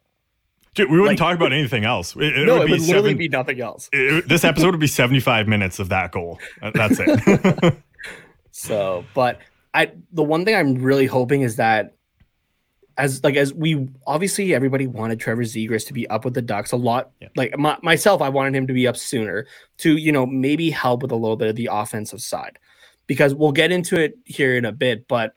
[0.74, 2.15] Dude, we wouldn't Like- talk about anything else.
[2.15, 3.89] It, it no, would it be would literally be nothing else.
[3.94, 6.39] it- this episode would be 75 minutes of that goal.
[6.62, 7.78] Uh, That's it.
[8.52, 9.39] So, but
[9.74, 11.94] I the one thing I'm really hoping is that
[12.98, 16.72] as like as we obviously everybody wanted Trevor Zegras to be up with the Ducks
[16.72, 17.12] a lot.
[17.20, 17.30] Yeah.
[17.36, 19.46] Like my, myself, I wanted him to be up sooner
[19.80, 22.58] to you know maybe help with a little bit of the offensive side
[23.08, 25.08] because we'll get into it here in a bit.
[25.08, 25.34] But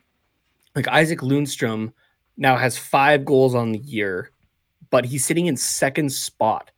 [0.75, 1.93] like Isac Lundeström
[2.37, 4.31] now has five goals on the year,
[4.91, 6.71] but he's sitting in second spot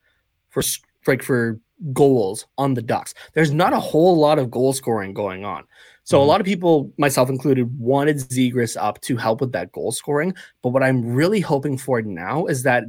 [0.49, 0.63] for
[1.07, 1.61] like for
[1.93, 3.15] goals on the Ducks.
[3.35, 5.65] There's not a whole lot of goal scoring going on.
[6.11, 6.27] So a Mhm.
[6.27, 10.35] lot of people, myself included, wanted Zegras up to help with that goal scoring.
[10.61, 12.83] But what I'm really hoping for now is that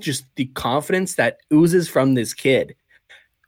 [0.00, 2.74] just the confidence that oozes from this kid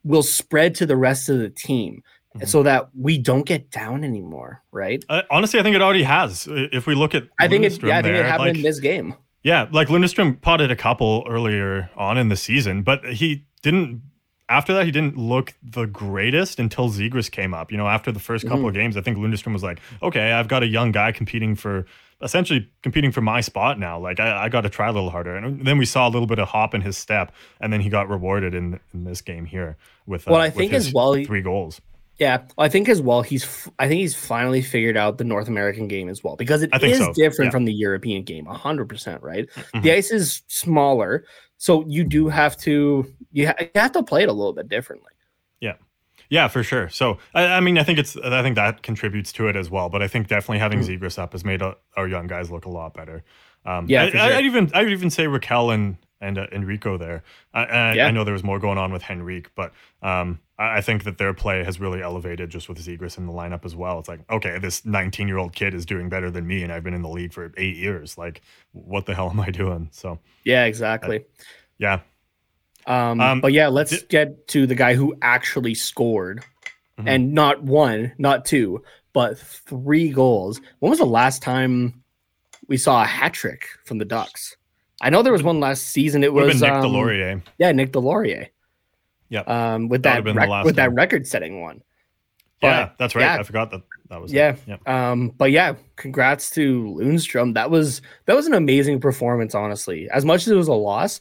[0.04, 2.04] will spread to the rest of the team
[2.36, 2.46] Mhm.
[2.46, 5.04] so that we don't get down anymore, right?
[5.08, 6.46] Uh, honestly, I think it already has.
[6.48, 8.78] If we look at I think it yeah, I think it happened like- in this
[8.78, 9.14] game.
[9.42, 14.02] Yeah, like Lindstrom potted a couple earlier on in the season, but he didn't.
[14.50, 17.70] After that, he didn't look the greatest until Zegras came up.
[17.70, 18.66] You know, after the 1st couple Mm-hmm.
[18.68, 21.86] of games, I think Lindstrom was like, "Okay, I've got a young guy competing for,
[22.20, 23.98] essentially competing for my spot now.
[23.98, 26.26] Like, I, I got to try a little harder." And then we saw a little
[26.26, 29.44] bit of hop in his step, and then he got rewarded in in this game
[29.46, 30.26] here with.
[30.26, 31.80] Uh, Well, I with think as well three goals.
[32.20, 35.48] Yeah, I think as well he's f- I think he's finally figured out the North
[35.48, 37.50] American game as well because it I is so, different yeah.
[37.50, 39.48] from the European game 100%, right?
[39.74, 39.82] Mhm.
[39.82, 41.24] The ice is smaller,
[41.56, 44.68] So you do have to you, ha- you have to play it a little bit
[44.68, 45.12] differently.
[45.60, 45.76] Yeah.
[46.28, 46.90] Yeah, for sure.
[46.90, 49.88] So, I, I, mean, I think it's, I think that contributes to it as well.
[49.88, 51.00] But I think definitely having mm.
[51.00, 53.24] Zegras up has made a, our young guys look a lot better.
[53.64, 54.20] Um, yeah, I, sure.
[54.20, 57.22] I'd even, I'd even say Rakell and and uh, Henrique there.
[57.54, 58.06] I, yeah.
[58.06, 61.18] I know there was more going on with Henrique, but um, I, I, think that
[61.18, 63.98] their play has really elevated just with Zegras in the lineup as well.
[63.98, 66.84] It's like, okay, this 19 year old kid is doing better than me, and I've
[66.84, 68.18] been in the league for eight years.
[68.18, 68.42] Like,
[68.72, 69.88] what the hell am I doing?
[69.90, 71.24] So, yeah, exactly.
[71.78, 72.00] yeah.
[72.86, 76.44] Um, um, but yeah, let's th- get to the guy who actually scored,
[76.98, 77.08] mm-hmm.
[77.08, 80.60] and not one, not two, but three goals.
[80.78, 82.02] When was the last time
[82.68, 84.56] we saw a hat trick from the Ducks?
[85.02, 86.22] I know there was one last season.
[86.22, 87.42] It was Nick um, Deslauriers.
[87.58, 88.48] Yeah, Nick Deslauriers.
[89.30, 89.40] Yeah.
[89.46, 91.82] Um, with that, that rec- with that record-setting one.
[92.60, 93.22] But, yeah, that's right.
[93.22, 94.32] Yeah, I forgot that that was.
[94.32, 94.56] Yeah.
[94.66, 94.76] yeah.
[94.84, 97.54] Um, but yeah, congrats to Lundeström.
[97.54, 99.54] That was that was an amazing performance.
[99.54, 101.20] Honestly, as much as it was a loss,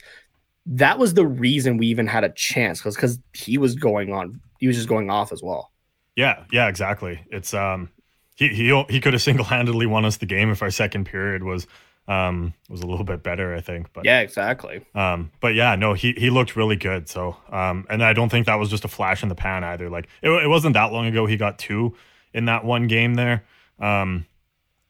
[0.66, 4.42] that was the reason we even had a chance because because he was going on.
[4.60, 5.72] He was just going off as well.
[6.18, 6.44] Yeah.
[6.52, 6.68] Yeah.
[6.68, 7.24] Exactly.
[7.32, 7.90] It's um.
[8.36, 11.68] He he he could have single-handedly won us the game if our second period was
[12.10, 13.94] um, was a little bit better, I think.
[13.94, 14.84] But yeah, exactly.
[14.96, 17.08] Um, but yeah, no, he he looked really good.
[17.08, 19.90] So, um, and I don't think that was just a flash in the pan either.
[19.90, 21.96] Like it, it wasn't that long ago he got two
[22.34, 23.46] in that one game there.
[23.80, 24.26] Um,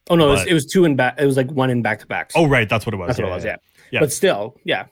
[0.09, 1.19] oh no, but, it, was, it was two in back.
[1.19, 2.35] It was like one in back to backs.
[2.37, 3.07] Oh right, that's what it was.
[3.07, 3.45] That's yeah, what it was.
[3.45, 3.55] Yeah.
[3.91, 3.99] yeah.
[3.99, 4.85] But still, yeah.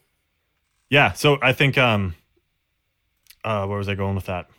[0.90, 1.14] Yeah.
[1.14, 2.14] So I think um,
[3.46, 4.50] uh, where was I going with that?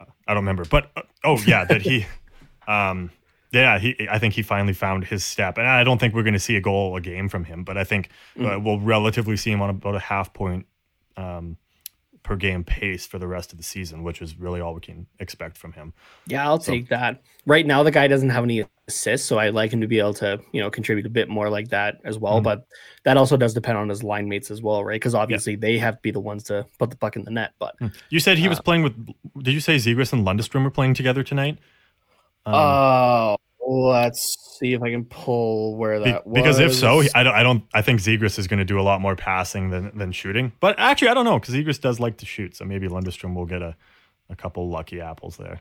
[0.00, 2.04] I don't remember, but uh, oh yeah, that he
[2.66, 3.12] um
[3.52, 4.08] yeah, he.
[4.10, 6.56] I think he finally found his step, and I don't think we're going to see
[6.56, 8.46] a goal a game from him, but I think mm-hmm.
[8.46, 10.66] uh, we'll relatively see him on about a half point
[11.18, 11.58] um,
[12.22, 15.06] per game pace for the rest of the season, which is really all we can
[15.20, 15.92] expect from him.
[16.26, 17.20] Yeah, I'll so, take that.
[17.44, 20.14] Right now, the guy doesn't have any assists, so I like him to be able
[20.14, 22.36] to you know contribute a bit more like that as well.
[22.36, 22.44] Mm-hmm.
[22.44, 22.66] But
[23.04, 24.96] that also does depend on his line mates as well, right?
[24.96, 25.58] Because obviously yeah.
[25.60, 27.52] they have to be the ones to put the puck in the net.
[27.58, 27.88] But hmm.
[28.08, 28.94] you said he uh, was playing with.
[29.42, 31.58] Did you say Zegras and Lundeström were playing together tonight?
[32.44, 37.22] Um, oh, let's see if I can pull where that be, because if so, I
[37.22, 37.34] don't.
[37.34, 37.64] I don't.
[37.72, 40.52] I think Zegras is going to do a lot more passing than than shooting.
[40.60, 43.46] But actually, I don't know because Zegras does like to shoot, so maybe Lundeström will
[43.46, 43.76] get a
[44.28, 45.60] a couple lucky apples there.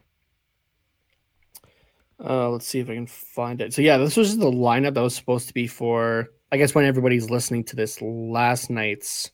[2.24, 3.74] Uh, let's see if I can find it.
[3.74, 6.30] So yeah, this was the lineup that was supposed to be for.
[6.52, 9.32] I guess when everybody's listening to this last night's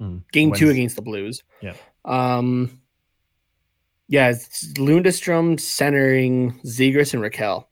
[0.00, 1.42] mm, game two against the Blues.
[1.60, 1.74] Yeah.
[2.04, 2.80] Um.
[4.14, 7.64] Yeah, it's Lundeström centering Zegras and Rakell.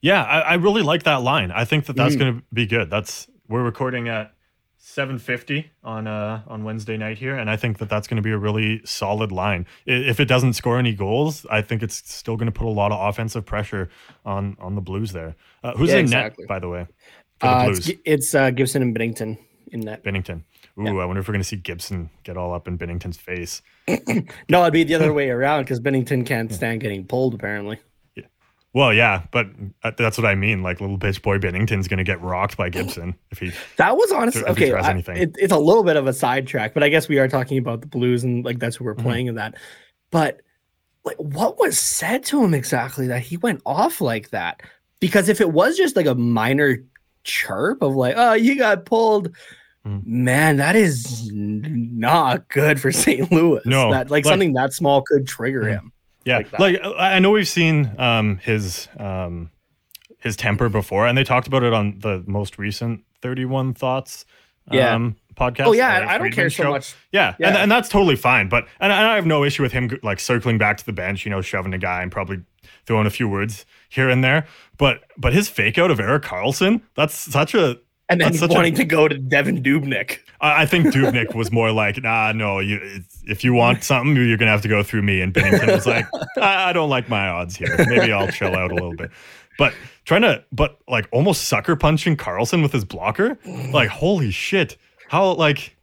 [0.00, 1.52] Yeah, I, I, really like that line.
[1.52, 2.18] I think that that's mm.
[2.18, 2.90] going to be good.
[2.90, 4.34] That's we're recording at
[4.82, 8.32] 7:50 on uh on Wednesday night here, and I think that that's going to be
[8.32, 9.68] a really solid line.
[9.86, 12.90] If it doesn't score any goals, I think it's still going to put a lot
[12.90, 13.88] of offensive pressure
[14.24, 15.36] on on the Blues there.
[15.62, 16.42] Uh, who's yeah, in exactly.
[16.42, 16.88] net, by the way?
[17.38, 19.38] For the uh, Blues, it's, it's uh, Gibson and Bennington
[19.70, 20.02] in net.
[20.02, 20.42] Binnington.
[20.78, 20.90] Ooh, yeah.
[20.90, 23.62] I wonder if we're going to see Gibson get all up in Bennington's face.
[24.48, 27.34] no, it'd be the other way around because Bennington can't stand getting pulled.
[27.34, 27.80] Apparently.
[28.14, 28.24] Yeah.
[28.74, 29.46] Well, yeah, but
[29.84, 30.62] uh, that's what I mean.
[30.62, 33.52] Like little bitch boy Bennington's going to get rocked by Gibson if he.
[33.78, 34.72] That was honestly okay.
[34.72, 37.56] I, it, it's a little bit of a sidetrack, but I guess we are talking
[37.56, 39.06] about the Blues and like that's who we're mm-hmm.
[39.06, 39.54] playing in that.
[40.10, 40.42] But
[41.04, 44.60] like, what was said to him exactly that he went off like that?
[45.00, 46.84] Because if it was just like a minor
[47.24, 49.34] chirp of like, oh, you got pulled.
[50.04, 53.30] Man, that is not good for St.
[53.30, 53.60] Louis.
[53.64, 55.70] No, that like, like something that small could trigger mm.
[55.70, 55.92] him.
[56.24, 59.50] Yeah, like, like, I know we've seen um, his um,
[60.18, 64.24] his temper before, and they talked about it on the most recent Thirty One Thoughts.
[64.72, 64.92] Yeah.
[64.92, 65.66] Um, podcast.
[65.66, 66.64] Oh yeah, uh, I don't care show.
[66.64, 66.94] so much.
[67.12, 67.48] Yeah, yeah.
[67.48, 68.48] And, and that's totally fine.
[68.48, 71.24] But and, and I have no issue with him like circling back to the bench,
[71.24, 72.42] you know, shoving a guy and probably
[72.86, 74.46] throwing a few words here and there.
[74.78, 78.76] But but his fake out of Erik Karlsson, that's such a and then wanting a,
[78.76, 80.18] to go to Devan Dubnyk.
[80.40, 84.50] I think Dubnyk was more like, nah, no, you if you want something, you're gonna
[84.50, 85.20] have to go through me.
[85.20, 87.74] And Bennington was like, I, I don't like my odds here.
[87.88, 89.10] Maybe I'll chill out a little bit.
[89.58, 89.72] But
[90.04, 93.38] trying to, but like almost sucker punching Karlsson with his blocker,
[93.72, 94.76] like holy shit,
[95.08, 95.76] how like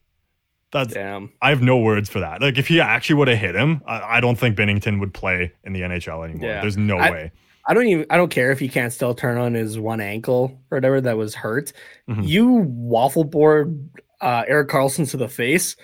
[0.71, 1.31] that's damn.
[1.41, 2.41] I have no words for that.
[2.41, 5.53] Like if he actually would have hit him, I, I, don't think Bennington would play
[5.63, 6.49] in the NHL anymore.
[6.49, 6.62] Yeah.
[6.62, 7.31] There's no I, way.
[7.65, 10.62] I don't even I don't care if he can't still turn on his one ankle
[10.69, 11.71] or whatever that was hurt.
[12.10, 12.23] Mm-hmm.
[12.23, 13.89] You waffle board
[14.21, 15.76] uh, Erik Karlsson to the face.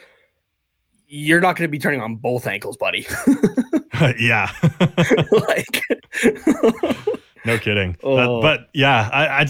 [1.07, 3.07] You're not going to be turning on both ankles, buddy.
[4.19, 4.51] yeah.
[5.31, 5.81] like
[7.45, 7.97] no kidding.
[8.03, 8.15] Oh.
[8.15, 9.45] That, but yeah, I, I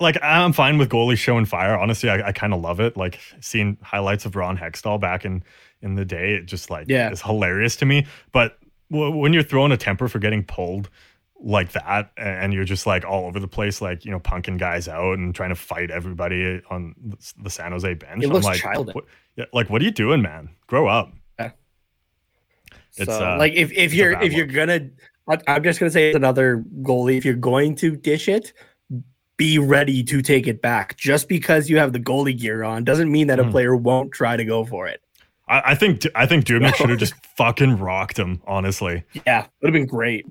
[0.00, 1.76] like I'm fine with goalies showing fire.
[1.76, 2.96] Honestly, I, I kind of love it.
[2.96, 5.42] Like seeing highlights of Ron Hextall back in
[5.82, 7.10] in the day, it just like yeah.
[7.10, 8.06] is hilarious to me.
[8.32, 8.58] But
[8.90, 10.90] w- when you're throwing a temper for getting pulled,
[11.42, 14.88] like that and you're just like all over the place like you know punking guys
[14.88, 16.94] out and trying to fight everybody on
[17.38, 18.22] the San Jose bench.
[18.22, 18.94] It looks I'm like, childish.
[18.94, 19.04] What,
[19.52, 20.50] like what are you doing man?
[20.66, 21.12] Grow up.
[21.38, 21.52] Yeah.
[22.96, 24.90] it's so, uh, like if, if you're if you're gonna
[25.46, 27.16] i'm just gonna say it's another goalie.
[27.16, 28.52] If you're going to dish it
[29.36, 30.98] be ready to take it back.
[30.98, 33.50] Just because you have the goalie gear on doesn't mean that a Mhm.
[33.50, 35.00] player won't try to go for it.
[35.48, 39.04] I, I think I think Dubnyk should have just fucking rocked him honestly.
[39.26, 40.26] Yeah would have been great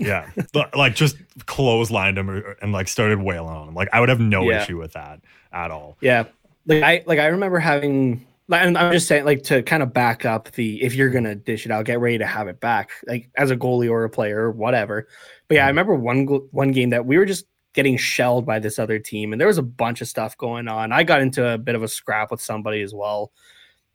[0.00, 4.00] yeah But, like just clotheslined him uh, and like started wailing on him like I
[4.00, 4.62] would have no Yeah.
[4.62, 5.20] issue with that
[5.52, 6.24] at all Yeah,
[6.66, 8.26] like I like I remember having.
[8.48, 11.34] like, And I'm just saying, like to kind of back up the if you're gonna
[11.34, 14.10] dish it out, get ready to have it back, like as a goalie or a
[14.10, 15.08] player or whatever.
[15.48, 15.70] But yeah, I mm.
[15.70, 19.40] remember one one game that we were just getting shelled by this other team, and
[19.40, 20.92] there was a bunch of stuff going on.
[20.92, 23.32] I got into a bit of a scrap with somebody as well,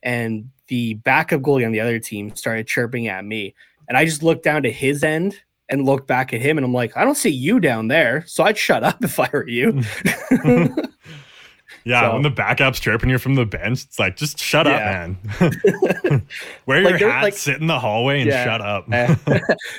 [0.03, 3.55] and the backup goalie on the other team started chirping at me,
[3.87, 5.39] and I just looked down to his end
[5.71, 8.43] and look back at him, and I'm like, I don't see you down there, so
[8.43, 9.81] I'd shut up if I were you.
[11.83, 15.07] Yeah, So- when the backup's chirping you from the bench, it's like just shut Yeah.
[15.41, 16.27] up, man.
[16.67, 18.43] Wear Like, your hat, like- sit in the hallway, and Yeah.
[18.43, 18.87] shut up.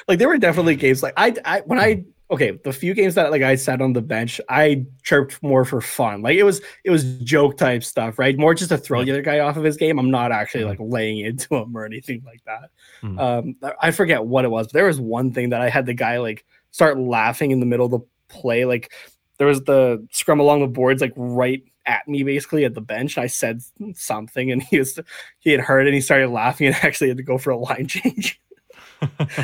[0.08, 2.10] Like there were definitely games like I, I when I hmm.
[2.32, 5.80] Okay the few games that like I sat on the bench I chirped more for
[5.80, 6.22] fun.
[6.22, 8.36] Like it was it was joke type stuff right?
[8.38, 9.98] More just to throw the other guy off of his game.
[9.98, 12.70] I'm not actually like laying into him or anything like that.
[13.02, 13.20] Mhm.
[13.20, 15.94] um I forget what it was but there was one thing that I had the
[15.94, 18.64] guy like start laughing in the middle of the play.
[18.64, 18.92] Like
[19.38, 23.18] there was the scrum along the boards like right at me basically at the bench.
[23.18, 23.60] I said
[23.94, 24.98] something and he was
[25.40, 27.86] he had heard and he started laughing and actually had to go for a line
[27.88, 28.40] change.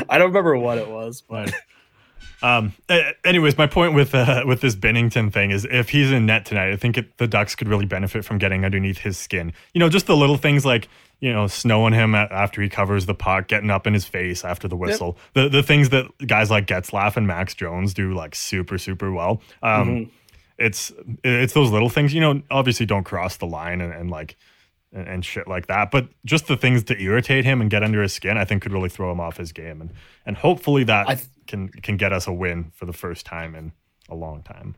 [0.08, 1.52] I don't remember what it was, but.
[2.42, 2.72] Um.
[3.24, 6.72] Anyways, my point with uh, with this Binnington thing is, if he's in net tonight,
[6.72, 9.52] I think it, the Ducks could really benefit from getting underneath his skin.
[9.74, 10.88] You know, just the little things like
[11.20, 14.68] you know, snowing him after he covers the puck, getting up in his face after
[14.68, 15.18] the whistle.
[15.34, 19.42] The the things that guys like Getzlaf and Max Jones do like super super well.
[19.60, 20.10] Um, Mhm.
[20.58, 20.92] it's
[21.24, 22.14] it's those little things.
[22.14, 24.36] You know, obviously don't cross the line and, and like
[24.92, 25.90] and, and shit like that.
[25.90, 28.72] But just the things to irritate him and get under his skin, I think could
[28.72, 29.80] really throw him off his game.
[29.80, 29.92] And
[30.26, 33.72] and hopefully that th- can can get us a win for the first time in
[34.08, 34.76] a long time.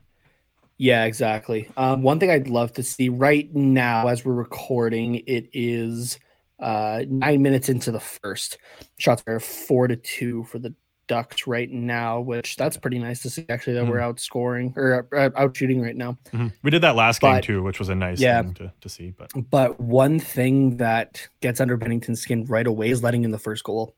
[0.78, 1.68] yeah, exactly.
[1.76, 6.18] Um, one thing I'd love to see right now, as we're recording, it is
[6.58, 8.58] uh, nine minutes into the first.
[8.98, 10.74] Shots are four to two for the
[11.10, 13.44] Ducks right now, which that's pretty nice to see.
[13.48, 16.16] Actually, that we're outscoring or uh, out shooting right now.
[16.62, 18.42] We did that last game But- too, which was a nice Yeah.
[18.42, 19.10] thing to, to see.
[19.18, 23.40] But But one thing that gets under Binnington's skin right away is letting in the
[23.40, 23.96] first goal.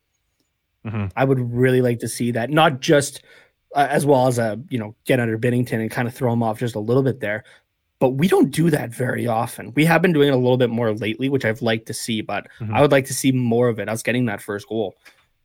[0.87, 1.13] Mhm.
[1.15, 3.23] I would really like to see that, not just
[3.75, 6.43] uh, as well as a you know get under Binnington and kind of throw him
[6.43, 7.45] off just a little bit there,
[7.99, 9.75] but we don't do that very often.
[9.77, 12.23] We have been doing it a little bit more lately, which I've liked to see,
[12.23, 12.73] but Mhm.
[12.75, 13.89] I would like to see more of it.
[13.89, 14.95] I was getting that first goal,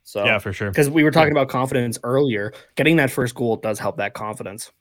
[0.08, 0.70] so yeah, for sure.
[0.70, 4.72] because we were talking about confidence earlier, getting that first goal does help that confidence.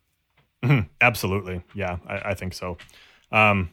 [0.63, 0.87] Mhm.
[1.01, 1.63] Absolutely.
[1.75, 2.77] Yeah, I, I think so.
[3.29, 3.71] Um,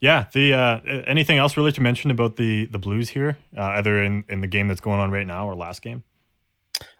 [0.00, 0.26] yeah.
[0.32, 4.24] The uh, anything else really to mention about the the Blues here, uh, either in
[4.28, 6.02] in the game that's going on right now or last game?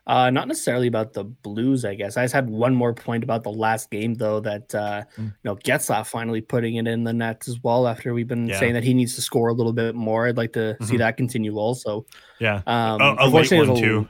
[0.07, 2.17] Uh, not necessarily about the Blues, I guess.
[2.17, 5.25] I just had one more point about the last game, though, that uh, Mm.
[5.27, 7.87] you know Getzlaf finally putting it in the nets as well.
[7.87, 8.59] After we've been Yeah.
[8.59, 10.99] saying that he needs to score a little bit more, I'd like to see Mhm.
[11.01, 12.07] that continue also.
[12.41, 14.09] Yeah, Um, a, a late unfortunately, it one was a- too.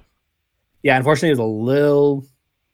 [0.84, 2.24] Yeah, unfortunately, it was a little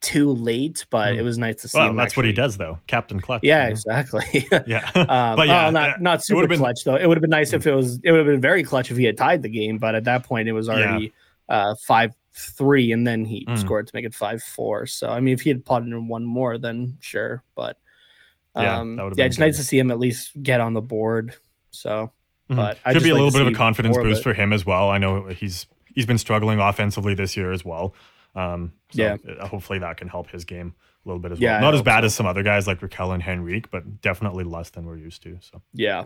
[0.01, 1.17] too late, but Mm.
[1.17, 1.79] it was nice to see.
[1.79, 3.39] Well, that's what he does though, Captain Clutch.
[3.41, 4.45] Yeah, exactly.
[4.67, 4.87] yeah.
[4.95, 6.95] Um, But yeah, oh, not uh, not super been- clutch though.
[6.95, 7.99] It would have been nice if it was.
[8.03, 10.25] It would have been very clutch if he had tied the game, but at that
[10.25, 11.11] point it was already
[11.49, 13.57] uh, five three, and then he Mm.
[13.57, 14.85] scored to make it five four.
[14.85, 17.43] So I mean, if he had potted in one more, then sure.
[17.55, 17.77] But
[18.55, 21.35] Yeah, um, yeah, been it's nice to see him at least get on the board.
[21.71, 22.11] So
[22.49, 22.55] Mhm.
[22.57, 24.89] but I Should be a little bit of a confidence boost for him as well.
[24.89, 27.95] I know he's he's been struggling offensively this year as well.
[28.35, 29.17] Um, so Yeah.
[29.39, 31.57] uh, hopefully that can help his game a little bit as Yeah, well.
[31.57, 32.05] I Not as bad so.
[32.07, 35.37] as some other guys like Rakell and Henrique, but definitely less than we're used to.
[35.41, 36.05] So yeah,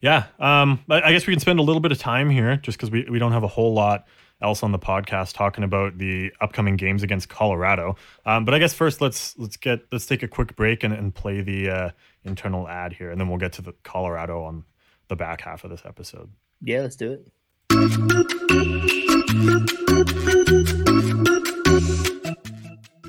[0.00, 2.76] yeah, um, I I guess we can spend a little bit of time here just
[2.76, 4.04] because we, we don't have a whole lot
[4.42, 7.96] else on the podcast talking about the upcoming games against Colorado.
[8.26, 11.14] Um, but I guess first let's let's get let's take a quick break and, and
[11.14, 11.90] play the uh,
[12.24, 14.64] internal ad here, and then we'll get to the Colorado on
[15.08, 16.30] the back half of this episode.
[16.62, 16.80] yeah.
[16.80, 18.32] Let's do it.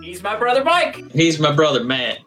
[0.01, 2.19] He's my brother Mike, He's my brother Matt.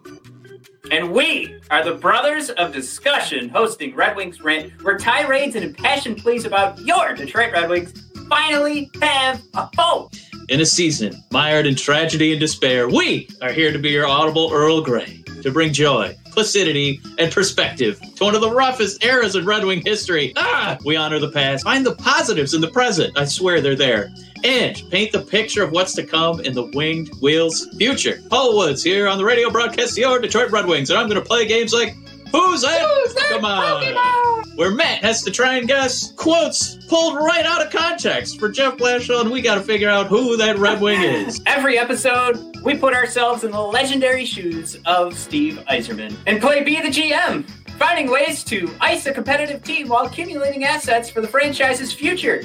[0.91, 6.19] and we are the Brothers of Discussion, hosting Red Wings Rant, where tirades and impassioned
[6.19, 10.09] pleas about your Detroit Red Wings finally have a home.
[10.49, 14.51] In a season mired in tragedy and despair, we are here to be your audible
[14.53, 15.23] Earl Grey.
[15.43, 19.83] to bring joy, placidity, and perspective to one of the roughest eras in Red Wing
[19.85, 20.33] history.
[20.37, 23.17] Ah, we honor the past, find the positives in the present.
[23.17, 24.13] I swear they're there.
[24.43, 28.21] And paint the picture of what's to come in the Winged Wheels future.
[28.29, 31.27] Paul Woods here on the radio broadcast your Detroit Red Wings, and I'm going to
[31.27, 31.95] play games like
[32.33, 32.81] Who's that?
[32.81, 33.83] Who's that Come on.
[33.83, 34.57] Pokemon?
[34.57, 38.77] Where Matt has to try and guess quotes pulled right out of context for Jeff
[38.77, 41.41] Blashill, and we got to figure out who that Red Wing is.
[41.47, 46.81] Every episode, we put ourselves in the legendary shoes of Steve Yzerman and play Be
[46.81, 47.49] the GM,
[47.79, 52.43] finding ways to ice a competitive team while accumulating assets for the franchise's future.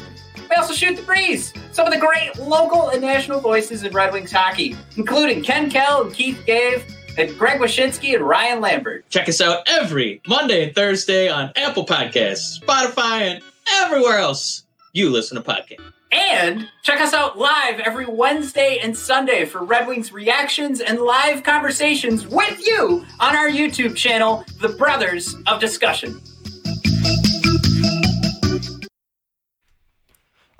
[0.50, 1.54] We also shoot the breeze.
[1.72, 6.02] Some of the great local and national voices in Red Wings hockey, including Ken Kal
[6.02, 6.84] and Keith Gave,
[7.18, 9.10] and Greg Wyshynski and Ryan Lambert.
[9.10, 15.10] Check us out every Monday and Thursday on Apple Podcasts, Spotify, and everywhere else you
[15.10, 15.82] listen to podcasts.
[16.12, 21.44] And check us out live every Wednesday and Sunday for Red Wings reactions and live
[21.44, 26.20] conversations with you on our YouTube channel, The Brothers of Discussion.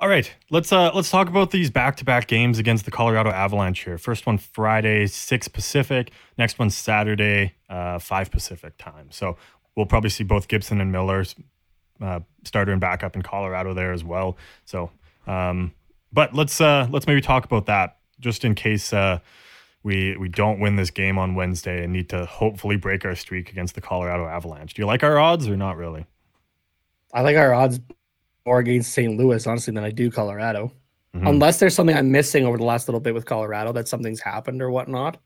[0.02, 3.98] All right, let's uh let's talk about these back-to-back games against the Colorado Avalanche here.
[3.98, 6.10] First one Friday, six Pacific.
[6.36, 9.12] Next one Saturday, uh, five Pacific time.
[9.12, 9.36] So
[9.76, 11.36] we'll probably see both Gibson and Miller's
[12.00, 14.36] uh, starter and backup in Colorado there as well.
[14.64, 14.90] So,
[15.28, 15.72] um,
[16.12, 19.20] but let's uh let's maybe talk about that just in case uh
[19.84, 23.50] we we don't win this game on Wednesday and need to hopefully break our streak
[23.50, 24.74] against the Colorado Avalanche.
[24.74, 26.06] Do you like our odds or not really?
[27.14, 27.78] I like our odds
[28.46, 29.16] more against St.
[29.16, 30.72] Louis, honestly, than I do Colorado.
[31.14, 31.28] Mhm.
[31.28, 34.62] Unless there's something I'm missing over the last little bit with Colorado that something's happened
[34.62, 35.18] or whatnot.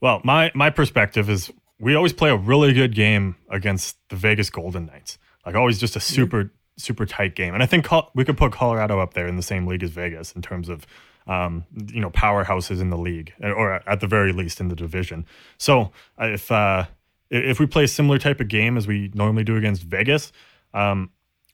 [0.00, 1.50] Well, my my perspective is
[1.80, 5.18] we always play a really good game against the Vegas Golden Knights.
[5.44, 7.54] Like always, just a super super tight game.
[7.54, 9.90] And I think Col- we could put Colorado up there in the same league as
[9.90, 10.86] Vegas in terms of
[11.26, 15.24] um, you know powerhouses in the league, or at the very least in the division.
[15.56, 15.90] So
[16.20, 16.84] uh, if uh,
[17.30, 20.32] if we play a similar type of game as we normally do against Vegas.
[20.74, 21.10] Um,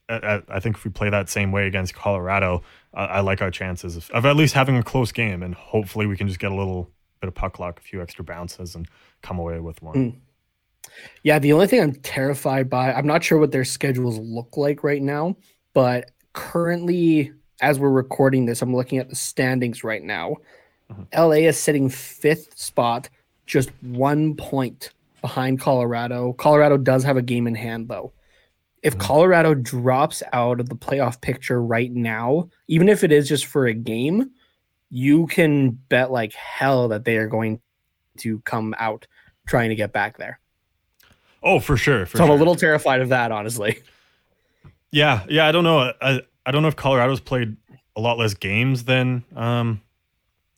[0.08, 3.96] I- think if we play that same way against Colorado, I I like our chances
[3.96, 6.54] of, of at least having a close game, and hopefully we can just get a
[6.54, 6.90] little
[7.20, 8.86] bit of puck luck, a few extra bounces, and
[9.22, 9.94] come away with one.
[9.94, 10.16] Mm.
[11.22, 14.82] Yeah, the only thing I'm terrified by, I'm not sure what their schedules look like
[14.84, 15.36] right now,
[15.72, 20.36] but currently, as we're recording this, I'm looking at the standings right now.
[20.92, 21.06] Mhm.
[21.14, 23.08] LA is sitting fifth spot,
[23.46, 24.90] just one point
[25.20, 26.32] behind Colorado.
[26.34, 28.12] Colorado does have a game in hand, though.
[28.82, 29.00] If Mhm.
[29.00, 33.66] Colorado drops out of the playoff picture right now, even if it is just for
[33.66, 34.30] a game,
[34.90, 37.60] you can bet like hell that they are going
[38.18, 39.06] to come out
[39.46, 40.38] trying to get back there.
[41.42, 42.06] Oh, for sure.
[42.06, 43.80] For so I'm a little terrified of that, honestly.
[44.90, 45.46] Yeah, yeah.
[45.46, 45.92] I don't know.
[46.00, 47.56] I, I don't know if Colorado's played
[47.96, 49.80] a lot less games than um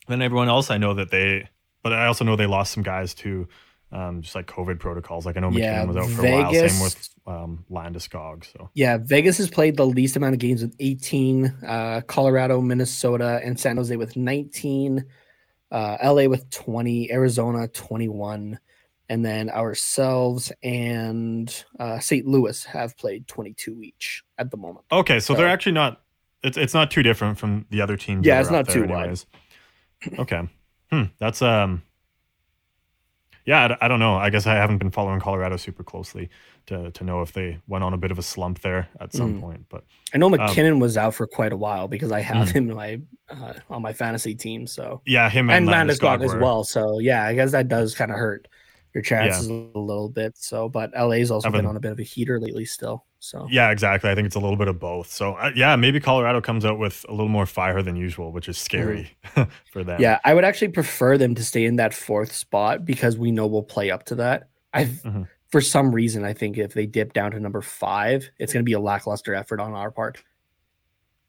[0.09, 0.71] than everyone else.
[0.71, 1.49] I know that they,
[1.83, 3.47] but I also know they lost some guys to
[3.95, 5.25] um just like COVID protocols.
[5.25, 6.53] Like I know MacKinnon Yeah, was out for a while.
[6.53, 8.45] Same with um Landeskog.
[8.53, 13.41] So Yeah, Vegas has played the least amount of games with 18, uh, Colorado, Minnesota,
[13.43, 15.05] and San Jose with 19,
[15.71, 18.59] uh, LA with 20, Arizona 21,
[19.09, 22.27] and then ourselves and uh, St.
[22.27, 24.87] Louis have played 22 each at the moment.
[24.91, 26.01] okay, so, they're actually not.
[26.43, 28.27] It's it's not too different from the other teams.
[28.27, 29.19] Yeah, it's not too wide.
[30.19, 30.47] Okay.
[30.91, 31.05] Hmm.
[31.19, 31.83] That's um.
[33.47, 34.15] Yeah, I don't know.
[34.17, 36.31] I guess I haven't been following Colorado super closely
[36.67, 39.35] to to know if they went on a bit of a slump there at some
[39.35, 39.41] Mm.
[39.41, 39.67] point.
[39.69, 39.85] But
[40.15, 42.53] I know MacKinnon was out for quite a while because I have Mm.
[42.53, 44.67] him in my uh, on my fantasy team.
[44.67, 46.65] So yeah, him and and, Landeskog Landeskog as well.
[46.65, 48.49] So yeah, I guess that does kind of hurt
[48.95, 50.37] your chances a little bit.
[50.39, 51.67] So, but LA's also been Evan.
[51.71, 53.05] on a bit of a heater lately still.
[53.19, 54.11] So Yeah, exactly.
[54.11, 55.11] I think it's a little bit of both.
[55.11, 58.49] So uh, yeah, maybe Colorado comes out with a little more fire than usual, which
[58.49, 59.17] is scary
[59.73, 60.01] for them.
[60.01, 63.47] Yeah, I would actually prefer them to stay in that fourth spot because we know
[63.47, 64.49] we'll play up to that.
[64.73, 65.27] I Mhm.
[65.49, 68.69] for some reason I think if they dip down to number five, it's going to
[68.69, 70.23] be a lackluster effort on our part.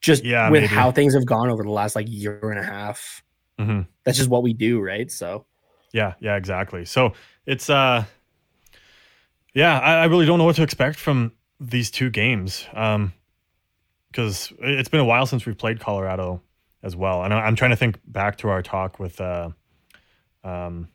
[0.01, 0.75] Just Yeah, with maybe.
[0.75, 3.23] how things have gone over the last like year and a half.
[3.57, 5.09] hmm That's just what we do, right?
[5.09, 5.45] So
[5.95, 6.83] Yeah, yeah, exactly.
[6.83, 7.13] So
[7.45, 8.03] it's uh
[9.53, 12.67] yeah, I, I really don't know what to expect from these two games.
[12.73, 13.13] Um
[14.11, 16.41] because it's been a while since we've played Colorado
[16.83, 17.23] as well.
[17.23, 19.51] And I, I'm trying to think back to our talk with uh
[20.43, 20.89] um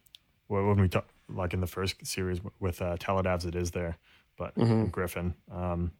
[0.49, 3.97] when we talk like in the first series with uh Teledavs it is there,
[4.37, 4.91] but Mhm.
[4.93, 5.35] Griffin.
[5.51, 5.93] Um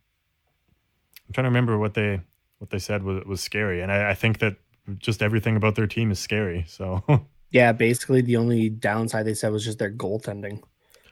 [1.27, 2.21] I'm trying to remember what they
[2.59, 3.81] what they said was was scary.
[3.81, 4.57] And I, I think that
[4.99, 6.67] just everything about their team is scary.
[6.69, 7.03] So
[7.51, 10.63] yeah, basically the only downside they said was just their goaltending.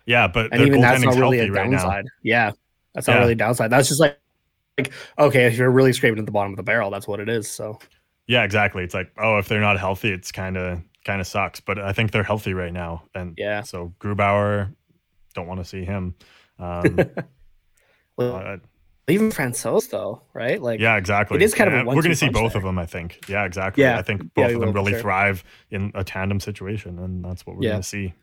[0.06, 2.04] yeah, but and their even that's not really healthy a right downside.
[2.22, 2.52] Yeah,
[2.94, 3.20] that's not Yeah.
[3.20, 3.70] really a downside.
[3.70, 4.18] That's just like,
[4.78, 7.28] like okay, if you're really scraping at the bottom of the barrel, that's what it
[7.28, 7.48] is.
[7.50, 7.78] So
[8.26, 8.84] Yeah, exactly.
[8.84, 11.60] It's like, oh, if they're not healthy, it's kind of kind of sucks.
[11.60, 13.62] But I think they're healthy right now, and Yeah.
[13.62, 14.74] So Grubauer,
[15.34, 16.14] don't want to see him.
[16.58, 16.98] Um,
[18.16, 18.56] Well, uh,
[19.10, 20.60] even Francouz though, right?
[20.60, 21.36] Like, yeah, exactly.
[21.36, 22.60] It is kind of a we're going to see both there.
[22.60, 22.78] of them.
[22.78, 23.20] I think.
[23.28, 23.82] Yeah, exactly.
[23.84, 23.98] Yeah.
[23.98, 25.00] I think both we of them really sure.
[25.00, 27.70] thrive in a tandem situation, and that's what we're Yeah.
[27.70, 28.14] going to see.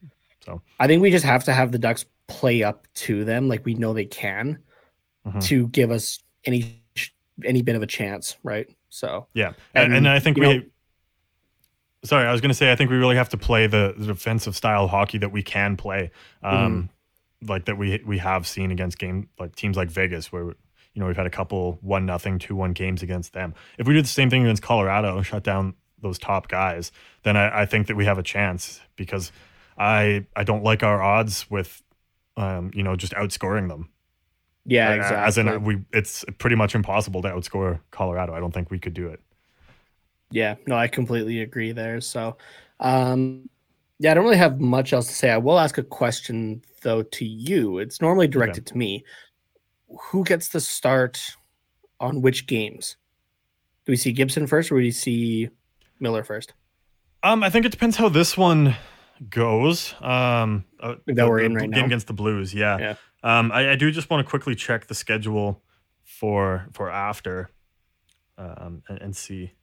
[0.46, 3.66] So I think we just have to have the Ducks play up to them, like
[3.66, 4.60] we know they can,
[5.28, 5.44] Mhm.
[5.46, 6.82] to give us any
[7.44, 8.68] any bit of a chance, right?
[8.90, 10.58] So Yeah, and, and And, I think we.
[10.58, 10.64] know-
[12.04, 14.06] sorry, I was going to say I think we really have to play the, the
[14.08, 16.12] defensive style hockey that we can play,
[16.44, 16.90] um,
[17.42, 20.54] like that we we have seen against game like teams like Vegas, where
[20.96, 23.54] you know we've had a couple one nothing, two one games against them.
[23.78, 26.91] If we do the same thing against Colorado and shut down those top guys,
[27.24, 29.32] then I, I think that we have a chance because
[29.78, 31.84] I I don't like our odds with,
[32.38, 33.89] um, you know, just outscoring them.
[34.66, 35.28] yeah, exactly.
[35.28, 38.34] As in, uh, we it's pretty much impossible to outscore Colorado.
[38.34, 39.20] I don't think we could do it.
[40.32, 42.02] Yeah, no, I completely agree there.
[42.02, 42.38] So,
[42.80, 43.50] um,
[44.00, 45.30] yeah, I don't really have much else to say.
[45.30, 47.80] I will ask a question though to you.
[47.80, 49.06] It's normally directed to me.
[50.12, 51.22] Who gets the start
[52.00, 52.98] on which games?
[53.86, 55.50] Do we see Gibson first, or do we see
[56.00, 56.54] Miller first?
[57.24, 58.76] Um, I think it depends how this one
[59.30, 59.93] goes.
[60.02, 61.86] Um, uh, That we're in right game now?
[61.86, 62.54] against the Blues.
[62.54, 62.78] Yeah.
[62.78, 62.96] Yeah.
[63.24, 65.62] Um, I, I do just want to quickly check the schedule
[66.04, 67.50] for for after,
[68.38, 69.54] um, and, and see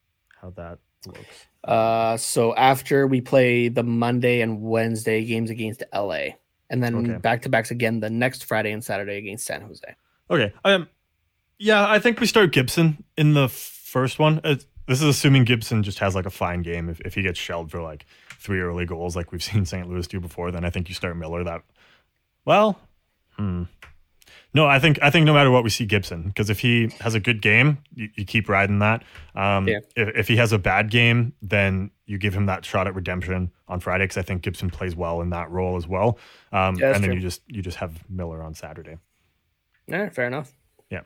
[0.41, 1.47] how that looks.
[1.63, 6.31] Uh, so after we play the Monday and Wednesday games against LA,
[6.71, 7.19] and then Okay.
[7.19, 9.95] back to backs again the next Friday and Saturday against San Jose.
[10.33, 10.53] Okay.
[10.65, 10.89] Um,
[11.59, 14.41] yeah, I think we start Gibson in the first one.
[14.43, 14.57] Uh,
[14.89, 16.89] this is assuming Gibson just has like a fine game.
[16.89, 18.07] If, if he gets shelled for like
[18.39, 19.89] three early goals, like we've seen St.
[19.89, 21.45] Louis do before, then I think you start Miller.
[21.45, 21.63] That
[22.45, 22.81] well,
[23.37, 23.65] hmm.
[24.55, 27.15] No, I think I think no matter what we see Gibson because if he has
[27.15, 29.03] a good game, you, you keep riding that.
[29.35, 29.79] Um, Yeah.
[29.97, 33.51] if, if he has a bad game, then you give him that shot at redemption
[33.69, 36.19] on Friday because I think Gibson plays well in that role as well.
[36.53, 37.15] Um, Yeah, and then true.
[37.15, 38.97] you just you just have Miller on Saturday.
[39.91, 40.53] All right, fair enough.
[40.91, 41.01] Yeah,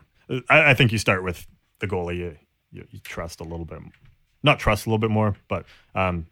[0.49, 1.47] I, I think you start with
[1.79, 2.37] the goalie you,
[2.73, 3.79] you, you trust a little bit,
[4.43, 5.65] not trust a little bit more, but
[5.95, 6.27] um,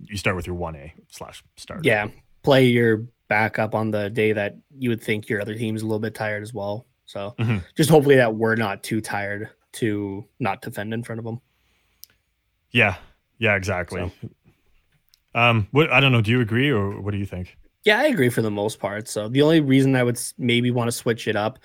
[0.00, 1.82] you start with your one A slash starter.
[1.84, 2.08] Yeah,
[2.42, 5.98] play your backup on the day that you would think your other team's a little
[6.00, 6.86] bit tired as well.
[7.06, 7.62] So Mhm.
[7.76, 11.40] just hopefully that we're not too tired to not defend in front of them.
[12.70, 12.96] yeah,
[13.38, 14.12] yeah, exactly.
[15.34, 16.20] Um, what I don't know.
[16.20, 17.56] Do you agree or what do you think?
[17.84, 19.08] Yeah, I agree for the most part.
[19.08, 21.58] So the only reason I would maybe want to switch it up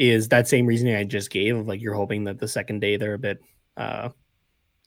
[0.00, 2.96] is that same reasoning I just gave of like you're hoping that the second day
[2.96, 3.38] they're a bit
[3.76, 4.08] uh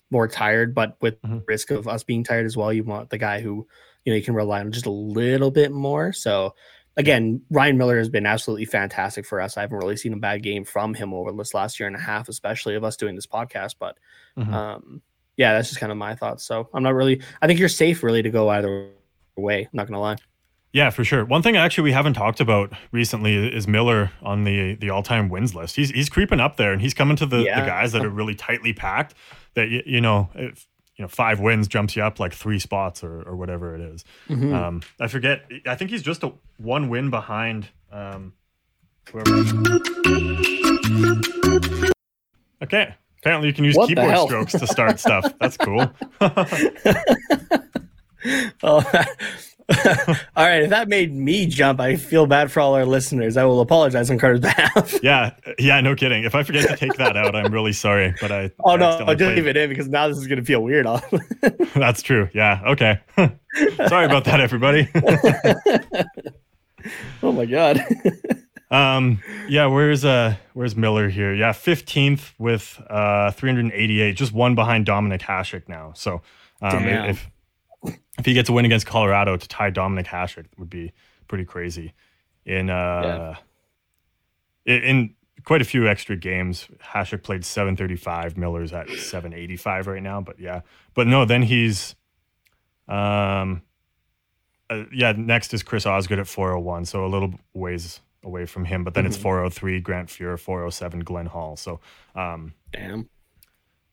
[0.10, 1.44] more tired, but with Mhm.
[1.48, 3.68] risk of us being tired as well, you want the guy who
[4.06, 6.14] you know you can rely on just a little bit more.
[6.14, 6.56] So
[6.98, 9.56] again, Ryan Miller has been absolutely fantastic for us.
[9.56, 12.00] I haven't really seen a bad game from him over this last year and a
[12.00, 13.76] half, especially of us doing this podcast.
[13.80, 13.98] But
[14.38, 14.52] Mhm.
[14.52, 15.02] um
[15.38, 16.44] yeah, that's just kind of my thoughts.
[16.44, 18.90] So I'm not really I think you're safe really to go either
[19.38, 20.18] way, I'm not gonna lie.
[20.74, 21.24] Yeah, for sure.
[21.24, 25.30] One thing actually we haven't talked about recently is Miller on the the all time
[25.30, 25.76] wins list.
[25.76, 27.60] He's he's creeping up there, and he's coming to the, Yeah.
[27.62, 29.14] the guys that are really tightly packed.
[29.54, 33.04] That you, you know, if you know five wins jumps you up like three spots
[33.04, 34.04] or or whatever it is.
[34.30, 34.54] Mhm.
[34.54, 35.46] Um, I forget.
[35.68, 37.70] I think he's just a one win behind.
[37.92, 38.34] Um,
[39.12, 39.30] whoever.
[42.64, 42.96] Okay.
[43.20, 45.32] Apparently, you can use What keyboard strokes to start stuff.
[45.40, 45.92] That's cool.
[48.64, 48.82] Oh,
[50.36, 50.64] all right.
[50.64, 53.38] If that made me jump, I feel bad for all our listeners.
[53.38, 55.02] I will apologize on Carter's behalf.
[55.02, 56.24] yeah, yeah, no kidding.
[56.26, 58.14] If I forget to take that out, I'm really sorry.
[58.20, 58.52] But I.
[58.66, 60.86] oh no, I no, just leave it in because now this is gonna feel weird.
[61.76, 62.30] That's true.
[62.34, 62.62] Yeah.
[62.68, 63.00] Okay.
[63.88, 64.90] Sorry about that, everybody.
[67.24, 67.86] oh my god.
[68.70, 69.22] um.
[69.48, 69.68] Yeah.
[69.68, 71.34] Where's uh Where's Miller here?
[71.34, 75.94] Yeah, fifteenth with uh 388, just one behind Dominik Hasek now.
[75.96, 76.22] So,
[76.62, 77.10] um, Damn.
[77.10, 77.30] if
[78.18, 80.92] if he gets a win against Colorado to tie Dominik Hasek, would be
[81.28, 81.94] pretty crazy.
[82.46, 83.36] In uh,
[84.66, 85.16] in, in
[85.46, 88.38] quite a few extra games, Hasek played 735.
[88.38, 90.22] Miller's at 785 right now.
[90.22, 90.62] But yeah,
[90.94, 91.96] but no, then he's
[92.88, 93.62] um.
[94.70, 98.84] Uh, yeah, next is Chris Osgood at 401, so a little ways away from him.
[98.86, 99.22] But then it's Mhm.
[99.22, 101.58] 403 Grant Fuhr, 407 Glenn Hall.
[101.58, 101.82] So,
[102.16, 103.10] um, Damn.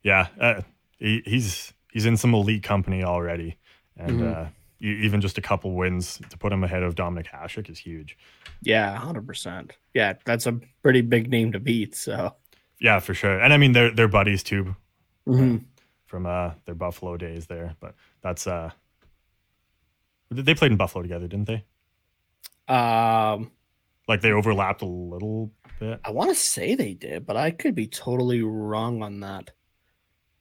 [0.05, 0.63] yeah, uh,
[0.99, 3.57] he, he's he's in some elite company already,
[3.97, 4.37] and Mhm.
[4.37, 4.49] uh,
[4.83, 8.17] e- even just a couple wins to put him ahead of Dominik Hasek is huge.
[8.63, 9.77] Yeah, hundred percent.
[9.95, 11.95] Yeah, that's a pretty big name to beat.
[11.95, 12.35] So.
[12.81, 13.39] Yeah, for sure.
[13.41, 14.75] And I mean, they're they're buddies too
[15.27, 15.65] Mhm.
[16.07, 17.77] from uh, their Buffalo days there.
[17.81, 18.71] But that's uh,
[20.31, 21.65] they played in Buffalo together, didn't they?
[22.73, 23.51] Um,
[24.09, 26.01] Like they overlapped a little bit.
[26.05, 29.51] I want to say they did, but I could be totally wrong on that.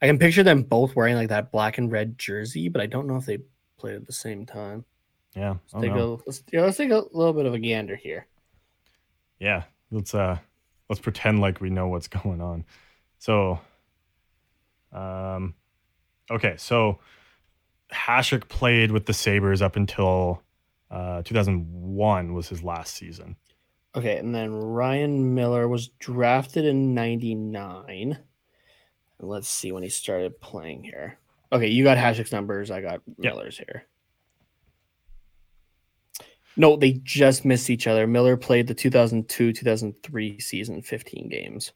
[0.02, 3.08] I can picture them both wearing like that black and red jersey, but I don't
[3.08, 3.39] know if they
[3.78, 4.86] played at the same time.
[5.36, 5.50] Yeah.
[5.50, 6.14] Let's oh, take no.
[6.14, 8.28] a let's, yeah, let's take a little bit of a gander here.
[9.39, 9.64] Yeah.
[9.91, 10.38] Let's uh
[10.89, 12.66] let's pretend like we know what's going on.
[13.20, 13.60] So
[14.93, 15.56] um
[16.32, 17.00] okay, so
[17.93, 20.41] Hasek played with the Sabres up until
[20.89, 23.36] uh 2001 was his last season.
[23.95, 28.20] Okay, and then Ryan Miller was drafted in '99.
[29.20, 31.17] Let's see when he started playing here.
[31.51, 32.72] Okay, you got Hasek's numbers.
[32.72, 33.32] I got Yeah.
[33.32, 33.86] Miller's here.
[36.55, 38.05] No, they just missed each other.
[38.05, 41.72] Miller played the 2002 2003 season, 15 games.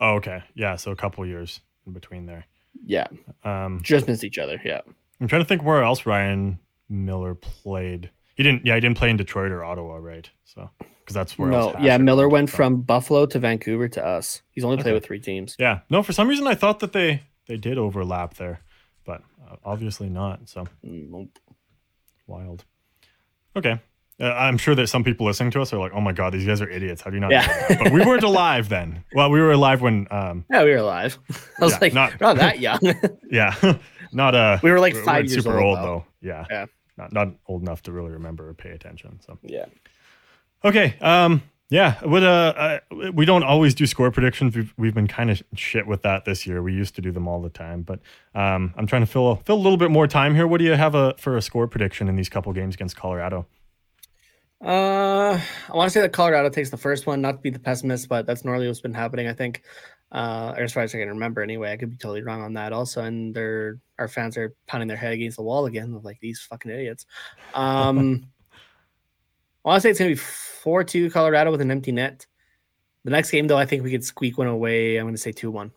[0.00, 0.42] Oh, okay.
[0.54, 2.46] Yeah, so a couple years in between there.
[2.84, 3.06] Yeah,
[3.44, 4.60] Um just missed each other.
[4.64, 4.80] Yeah.
[5.20, 8.10] I'm trying to think where else Ryan Miller played.
[8.34, 10.28] He didn't yeah, he didn't play in Detroit or Ottawa, right?
[10.44, 10.70] So
[11.04, 14.42] because that's where No, yeah, Miller went from Buffalo to Vancouver to us.
[14.50, 14.84] He's only Okay.
[14.84, 15.56] played with three teams.
[15.58, 15.80] Yeah.
[15.90, 18.60] No, for some reason I thought that they they did overlap there,
[19.04, 20.48] but uh, obviously not.
[20.48, 21.38] So Nope.
[22.26, 22.64] wild.
[23.56, 23.80] Okay.
[24.20, 26.46] Uh, I'm sure that some people listening to us are like, "Oh my god, these
[26.46, 27.02] guys are idiots.
[27.02, 27.46] How do you not?" Yeah.
[27.46, 29.04] know that?" But we weren't alive then.
[29.14, 31.18] Well, we were alive when, um, Yeah, we were alive.
[31.60, 32.78] I was Yeah, like, not- not, that young.
[33.30, 33.54] yeah,
[34.12, 36.04] not uh, we were like we five years super old, old, though.
[36.22, 36.28] though.
[36.28, 36.66] Yeah, Yeah.
[36.96, 39.18] not not old enough to really remember or pay attention.
[39.26, 39.64] So Yeah.
[40.64, 40.96] Okay.
[41.00, 41.42] Um.
[41.70, 41.94] Yeah.
[42.04, 42.22] What?
[42.22, 42.54] Uh.
[42.56, 44.56] uh we don't always do score predictions.
[44.56, 46.62] We've we've been kind of shit with that this year.
[46.62, 48.00] We used to do them all the time, but
[48.34, 50.46] um, I'm trying to fill fill a little bit more time here.
[50.46, 53.46] What do you have a for a score prediction in these couple games against Colorado?
[54.64, 57.58] Uh, I want to say that Colorado takes the first one, not to be the
[57.58, 59.26] pessimist, but that's normally what's been happening.
[59.26, 59.62] I think,
[60.12, 61.72] uh, or as far as I can remember, anyway.
[61.72, 62.72] I could be totally wrong on that.
[62.72, 66.40] Also, and they're our fans are pounding their head against the wall again, like these
[66.40, 67.06] fucking idiots.
[67.54, 68.31] Um,
[69.64, 72.26] I want to say it's gonna be four two Colorado with an empty net.
[73.04, 74.96] The next game, though, I think we could squeak one away.
[74.96, 75.72] I'm going to say two one.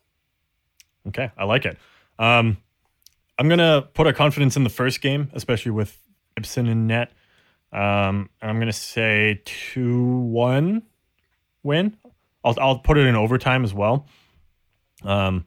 [1.08, 1.78] Okay, I like it.
[2.20, 2.58] Um,
[3.38, 5.98] I'm gonna put our confidence in the first game, especially with
[6.36, 7.12] Gibson in net.
[7.72, 10.84] Um, and I'm gonna say two one
[11.64, 11.98] win.
[12.44, 14.08] I'll I'll put it in overtime as well.
[15.04, 15.46] Um,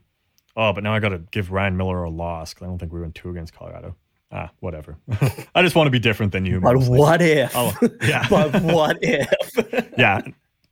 [0.55, 2.93] oh, but now I got to give Ryan Miller a loss because I don't think
[2.93, 3.95] we went two against Colorado.
[4.31, 4.95] Ah, whatever.
[5.55, 6.59] I just want to be different than you.
[6.59, 6.99] But mostly.
[6.99, 7.51] what if?
[7.55, 8.27] Oh, yeah.
[8.29, 9.91] but what if?
[9.97, 10.21] yeah.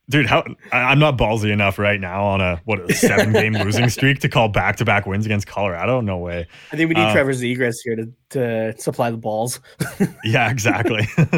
[0.10, 3.90] Dude, how I'm not ballsy enough right now on a what a seven game losing
[3.90, 6.00] streak to call back to back wins against Colorado.
[6.00, 6.48] No way.
[6.72, 9.60] I think we need Uh, Trevor Zegras here to, to supply the balls.
[10.24, 11.06] Yeah, exactly.
[11.18, 11.36] uh,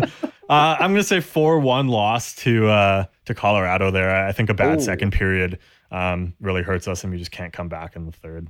[0.50, 3.90] I'm gonna say four one loss to uh, to Colorado.
[3.90, 4.84] There, I think a bad Ooh.
[4.84, 5.58] second period
[5.90, 8.50] um, really hurts us, and we just can't come back in the third.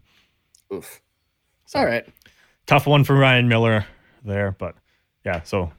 [0.74, 1.00] Oof.
[1.76, 2.06] All right.
[2.70, 3.88] Tough one for Ryan Miller
[4.24, 4.76] there, but
[5.26, 5.42] yeah.
[5.42, 5.72] So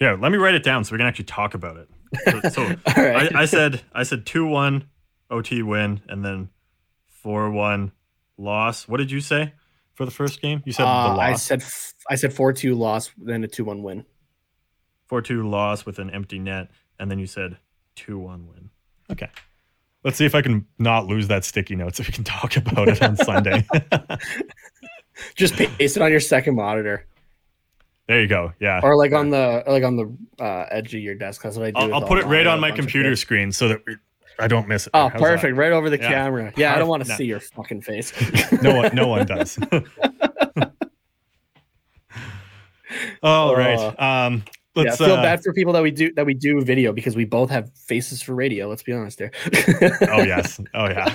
[0.00, 1.88] yeah, let me write it down so we can actually talk about it.
[2.24, 2.62] So, so
[2.96, 3.36] right.
[3.36, 4.88] I, I said I said two one
[5.30, 6.48] OT win, and then
[7.04, 7.92] four one
[8.38, 8.88] loss.
[8.88, 9.52] What did you say
[9.92, 10.62] for the first game?
[10.64, 13.64] You said Uh, the I said f- I said four two loss, then a two
[13.64, 14.06] one win.
[15.08, 17.58] Four two loss with an empty net, and then you said
[17.94, 18.70] two one win.
[19.12, 19.28] Okay.
[20.02, 22.88] Let's see if I can not lose that sticky note so we can talk about
[22.88, 23.66] it on Sunday.
[25.34, 27.06] Just paste it on your second monitor,
[28.06, 28.52] there you go.
[28.60, 28.80] Yeah.
[28.82, 31.42] or like on the like on the uh, edge of your desk.
[31.42, 31.78] That's what I do.
[31.78, 33.96] I'll, I'll put it right uh, on my computer screen so that we,
[34.38, 34.90] I don't miss it.
[34.94, 35.20] Oh, How's that?
[35.20, 35.56] perfect!
[35.56, 36.08] Right over the Yeah.
[36.08, 36.52] camera.
[36.56, 37.14] Yeah, I don't want to No.
[37.16, 38.12] see your fucking face.
[38.62, 39.58] No one, no one does.
[43.22, 43.78] All right.
[43.98, 44.42] Um,
[44.74, 44.96] yeah, let's.
[44.98, 47.50] feel uh, bad for people that we do that we do video because we both
[47.50, 48.68] have faces for radio.
[48.68, 49.30] Let's be honest here.
[50.10, 50.60] oh yes.
[50.74, 51.14] Oh yeah.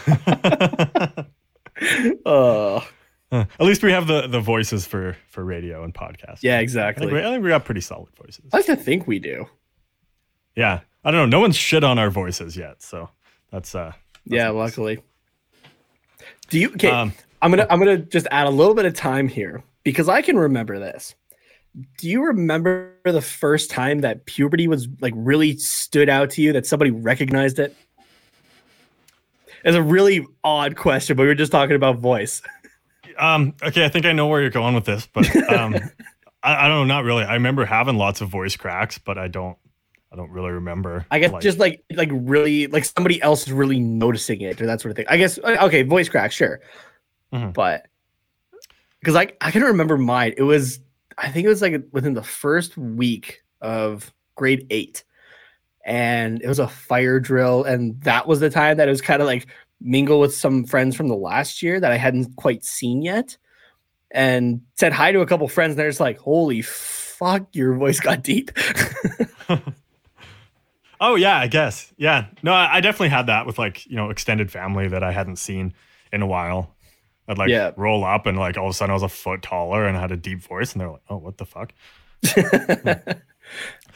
[2.25, 2.87] Oh,
[3.41, 6.39] At least we have the the voices for for radio and podcast.
[6.41, 7.13] yeah, I think, exactly.
[7.13, 8.45] we, I think we got pretty solid voices.
[8.53, 9.47] I like to think we do.
[10.55, 10.81] Yeah.
[11.05, 11.37] I don't know.
[11.37, 13.09] No one's shit on our voices yet, so
[13.51, 13.91] that's uh.
[14.25, 14.55] yeah, nice.
[14.55, 15.03] luckily.
[16.49, 16.69] Do you?
[16.69, 17.13] Okay, Um,
[17.43, 20.35] I'm gonna I'm gonna just add a little bit of time here because I can
[20.35, 21.13] remember this.
[21.99, 26.53] Do you remember the first time that puberty was like really stood out to you
[26.53, 27.75] that somebody recognized it?
[29.63, 32.41] It's a really odd question, but we were just talking about voice.
[33.17, 35.75] Um, okay, I think I know where you're going with this, but um,
[36.43, 37.23] I, I don't know, not really.
[37.23, 39.57] I remember having lots of voice cracks, but I don't,
[40.11, 41.05] I don't really remember.
[41.11, 44.65] I guess like- just like like really like somebody else is really noticing it or
[44.67, 45.05] that sort of thing.
[45.09, 46.61] I guess uh, okay, voice cracks, sure,
[47.33, 47.53] Mhm.
[47.53, 47.87] but
[48.99, 50.33] because like I can remember mine.
[50.37, 50.79] It was
[51.17, 55.03] I think it was like within the first week of grade eight,
[55.85, 59.21] and it was a fire drill, and that was the time that it was kind
[59.21, 59.47] of like
[59.81, 63.37] mingle with some friends from the last year that I hadn't quite seen yet,
[64.11, 67.99] and said hi to a couple friends, and they're just like, "Holy fuck, your voice
[67.99, 68.51] got deep."
[71.01, 71.93] Oh yeah, I guess.
[71.97, 72.27] Yeah.
[72.41, 75.35] No, I, I definitely had that with like you know extended family that I hadn't
[75.35, 75.73] seen
[76.13, 76.73] in a while.
[77.27, 77.71] I'd like Yeah.
[77.75, 79.99] roll up and like all of a sudden I was a foot taller and I
[79.99, 81.73] had a deep voice and they're like, "Oh, what the fuck?"
[82.33, 83.11] Hmm.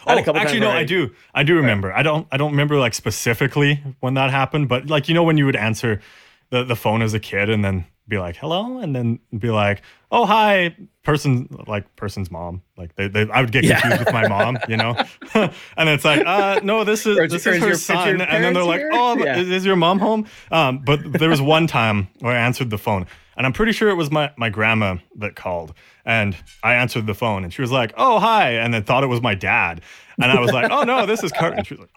[0.08, 1.12] Oh, actually, no, I I- do.
[1.34, 1.94] I do remember.
[1.94, 2.28] I don't.
[2.32, 5.56] I don't remember like specifically when that happened, but like you know when you would
[5.56, 6.02] answer
[6.50, 9.82] the the phone as a kid and then be like hello and then be like
[10.12, 13.80] oh hi person like person's mom like they, they I would get Yeah.
[13.80, 14.96] confused with my mom you know
[15.78, 18.54] and it's like uh no this is Or this is her your- son and then
[18.54, 18.90] they're like here?
[18.94, 19.38] oh Yeah.
[19.38, 22.78] is, is your mom home um but there was one time where I answered the
[22.80, 23.06] phone
[23.38, 27.14] and I'm pretty sure it was my my grandma that called and I answered the
[27.16, 29.82] phone and she was like oh hi and then thought it was my dad
[30.22, 31.92] and I was like oh no this is Kurt and she was like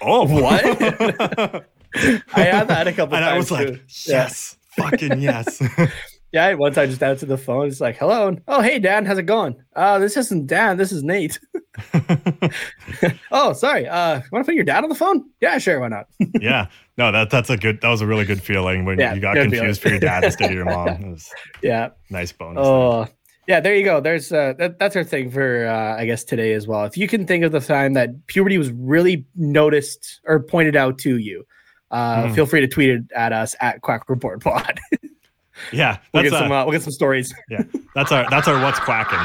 [0.00, 0.64] oh What?
[2.34, 3.72] I have that a couple and times I was like, too.
[4.08, 4.22] Yeah.
[4.22, 5.62] yes, fucking yes.
[6.32, 7.66] Yeah, once I one time just answered the phone.
[7.66, 8.28] It's like, hello.
[8.28, 9.56] and, Oh, hey, Dan, how's it going?
[9.74, 10.76] Uh, this isn't Dan.
[10.76, 11.40] This is Nate.
[13.32, 13.88] oh, sorry.
[13.88, 15.24] Uh, want to put your dad on the phone?
[15.40, 15.80] Yeah, sure.
[15.80, 16.06] Why not?
[16.40, 17.80] yeah, no, that that's a good.
[17.80, 19.74] That was a really good feeling when Yeah, you got confused feeling.
[19.74, 21.16] for your dad instead of your mom.
[21.62, 21.88] Yeah.
[22.10, 22.62] nice bonus.
[22.64, 22.72] there.
[22.72, 23.06] Oh,
[23.48, 23.60] yeah.
[23.60, 24.00] There you go.
[24.00, 26.84] There's uh, that, that's our thing for uh, I guess today as well.
[26.84, 30.98] If you can think of the time that puberty was really noticed or pointed out
[30.98, 31.44] to you,
[31.90, 32.34] uh, Hmm.
[32.34, 34.78] feel free to tweet it at us at Quack Report Pod.
[35.72, 36.52] yeah, we'll that's get some.
[36.52, 37.34] uh, Uh, we'll get some stories.
[37.48, 37.62] yeah,
[37.94, 39.18] that's our that's our what's quacking.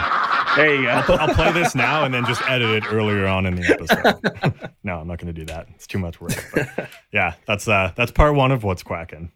[0.56, 0.90] There you go.
[1.16, 4.70] I'll play this now and then just edit it earlier on in the episode.
[4.84, 5.68] no, I'm not going to do that.
[5.76, 6.32] It's too much work.
[6.54, 9.32] But yeah, that's uh that's part one of what's quacking.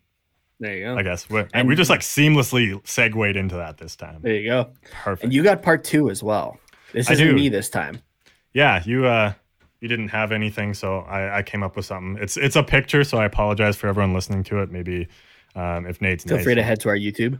[0.62, 0.98] There you go.
[0.98, 4.20] I guess we and we just like seamlessly segued into that this time.
[4.22, 4.70] There you go.
[5.04, 5.24] Perfect.
[5.26, 6.58] And you got part two as well.
[6.94, 8.02] This isn't me this time.
[8.54, 9.34] yeah you uh
[9.82, 12.22] you didn't have anything so i i came up with something.
[12.22, 14.72] It's it's a picture so i apologize for everyone listening to it.
[14.72, 15.08] Maybe
[15.56, 17.40] um if nate's Feel nice free to head to our YouTube.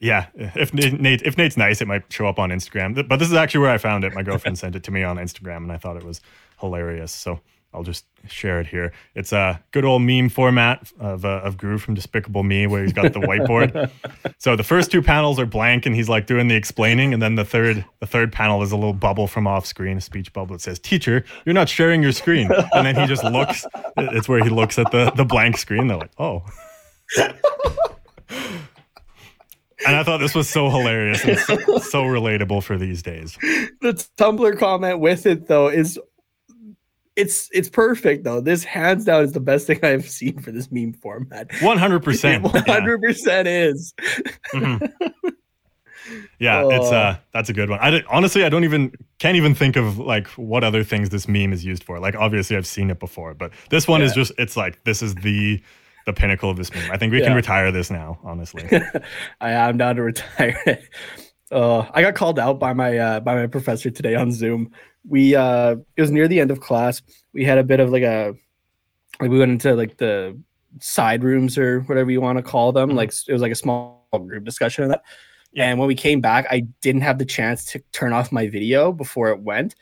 [0.00, 3.06] yeah if nate Nate- if nate's nice it might show up on instagram.
[3.08, 4.14] But this is actually where i found it.
[4.14, 6.20] My girlfriend sent it to me on instagram and i thought it was
[6.60, 7.40] hilarious so
[7.74, 8.92] i'll just share it here.
[9.14, 12.92] It's a good old meme format of uh, of Gru from despicable me where he's
[12.92, 13.90] got the whiteboard.
[14.38, 17.36] So the first two panels are blank and he's like doing the explaining and then
[17.36, 20.56] the third the third panel is a little bubble from off screen a speech bubble
[20.56, 22.50] that says teacher you're not sharing your screen.
[22.72, 23.64] And then he just looks
[23.96, 25.86] it's where he looks at the the blank screen.
[25.86, 26.44] They're like oh.
[29.84, 33.36] And i thought this was so hilarious and so, so relatable for these days.
[33.80, 35.98] The Tumblr comment with it though is
[37.16, 38.40] it's it's perfect though.
[38.40, 41.48] This hands down is the best thing I've seen for this meme format.
[41.50, 43.92] 100% hundred percent is.
[44.52, 44.92] Mhm.
[46.40, 46.96] Yeah, it's Oh.
[46.96, 47.78] uh that's a good one.
[47.80, 51.52] I honestly I don't even can't even think of like what other things this meme
[51.52, 52.00] is used for.
[52.00, 55.14] Like obviously I've seen it before, but this one is just it's like this is
[55.14, 55.62] the
[56.04, 56.90] the pinnacle of this meme.
[56.90, 58.64] I think we can retire this now, honestly.
[59.40, 60.80] I am down to retire.
[61.52, 64.70] Uh, I got called out by my uh, by my professor today on Zoom.
[65.06, 67.02] We uh, it was near the end of class.
[67.34, 68.34] We had a bit of like a
[69.20, 70.38] like we went into like the
[70.80, 72.90] side rooms or whatever you want to call them.
[72.90, 72.94] Mhm.
[72.94, 75.02] Like it was like a small group discussion of that.
[75.54, 78.90] And when we came back, I didn't have the chance to turn off my video
[78.90, 79.74] before it went.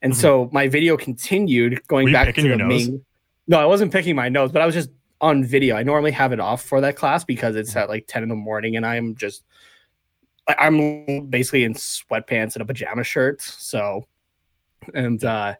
[0.00, 0.16] And Mhm.
[0.16, 2.88] so my video continued going back to the nose?
[2.88, 3.04] main.
[3.46, 5.76] No, I wasn't picking my nose, but I was just on video.
[5.76, 7.78] I normally have it off for that class because it's Mm-hmm.
[7.80, 9.42] at like 10 in the morning and I'm just
[10.58, 13.40] I'm basically in sweatpants and a pajama shirt.
[13.42, 14.06] So
[14.94, 15.54] and uh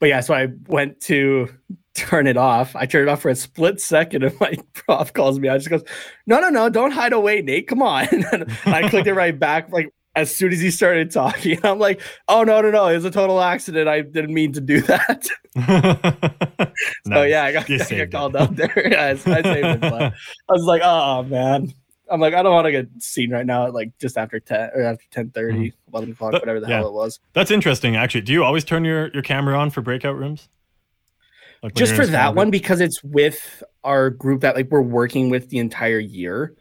[0.00, 1.48] but yeah, so I went to
[1.94, 2.74] turn it off.
[2.76, 5.48] I turned it off for a split second and my prof calls me.
[5.48, 5.84] I just goes,
[6.26, 7.68] No, no, no, don't hide away, Nate.
[7.68, 8.06] Come on.
[8.32, 11.58] And I clicked it right back like as soon as he started talking.
[11.64, 13.88] I'm like, oh no, no, no, it was a total accident.
[13.88, 15.28] I didn't mean to do that.
[17.06, 17.30] So Nice.
[17.30, 18.40] yeah, I got, I got called it.
[18.40, 18.88] out there.
[18.90, 19.80] Yeah, I, I saved it.
[19.80, 20.12] But I
[20.52, 21.72] was like, oh man.
[22.10, 24.70] I'm like, I don't want to get seen right now at like just after 10
[24.74, 26.12] or after 10 11 o'clock, Mm-hmm.
[26.18, 26.76] But- whatever the yeah.
[26.78, 27.20] hell it was.
[27.32, 28.20] That's interesting actually.
[28.22, 30.48] Do you always turn your your camera on for breakout rooms?
[31.62, 34.70] Like Just for in a small that one, because it's with our group that like
[34.70, 36.54] we're working with the entire year.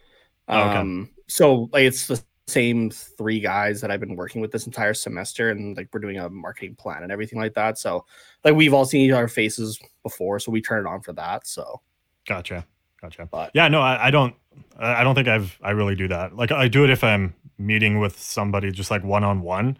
[0.47, 0.77] Oh, okay.
[0.77, 4.93] Um, so like it's the same three guys that I've been working with this entire
[4.93, 7.77] semester, and like we're doing a marketing plan and everything like that.
[7.77, 8.05] So
[8.45, 11.47] like we've all seen each other faces before, so we turn it on for that.
[11.47, 11.81] So
[12.25, 12.65] Gotcha.
[13.01, 13.27] Gotcha.
[13.29, 14.33] But- yeah, no, I, I don't.
[14.77, 15.57] I don't think I've.
[15.61, 16.35] I really do that.
[16.35, 19.77] Like I do it if I'm meeting with somebody, just like one on one,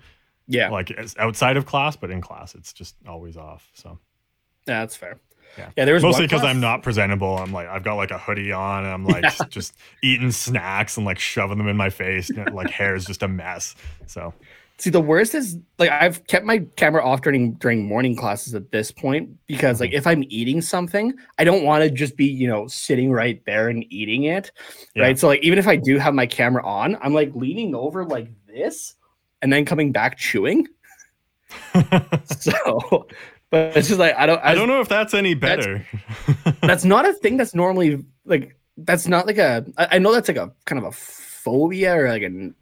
[0.47, 3.69] yeah, like outside of class, but in class, it's just always off.
[3.73, 3.99] So
[4.67, 5.19] yeah that's fair.
[5.57, 5.69] Yeah.
[5.77, 5.85] yeah.
[5.85, 7.37] There was mostly because I'm not presentable.
[7.37, 9.45] I'm like I've got like a hoodie on, and I'm like Yeah.
[9.49, 12.29] just eating snacks and like shoving them in my face.
[12.29, 13.75] and, like hair is just a mess.
[14.07, 14.33] So
[14.83, 18.69] See, the worst is like I've kept my camera off during during morning classes at
[18.71, 19.97] this point because like mm-hmm.
[19.97, 23.69] if I'm eating something, I don't want to just be you know sitting right there
[23.69, 24.51] and eating it,
[24.93, 25.03] Yeah.
[25.03, 25.17] right?
[25.17, 28.27] So like even if I do have my camera on, I'm like leaning over like
[28.45, 28.95] this
[29.41, 30.67] and then coming back chewing.
[32.27, 33.07] So,
[33.51, 35.87] but it's just like I don't I don't know if that's any better.
[36.61, 39.65] That's not a thing that's normally like that's not like a.
[39.77, 42.53] I I know that's like a kind of a phobia or like an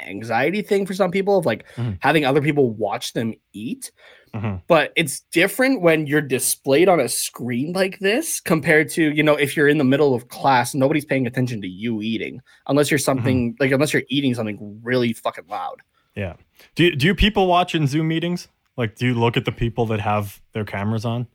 [0.00, 1.98] anxiety thing for some people of like Mhm.
[2.00, 3.90] having other people watch them eat.
[4.34, 4.62] Mhm.
[4.68, 9.34] But it's different when you're displayed on a screen like this compared to, you know,
[9.34, 12.98] if you're in the middle of class, nobody's paying attention to you eating unless you're
[12.98, 15.80] something like unless you're eating something really fucking loud.
[16.14, 16.34] Yeah.
[16.74, 18.48] Do you, do you people watch in Zoom meetings?
[18.76, 21.26] Like, do you look at the people that have their cameras on?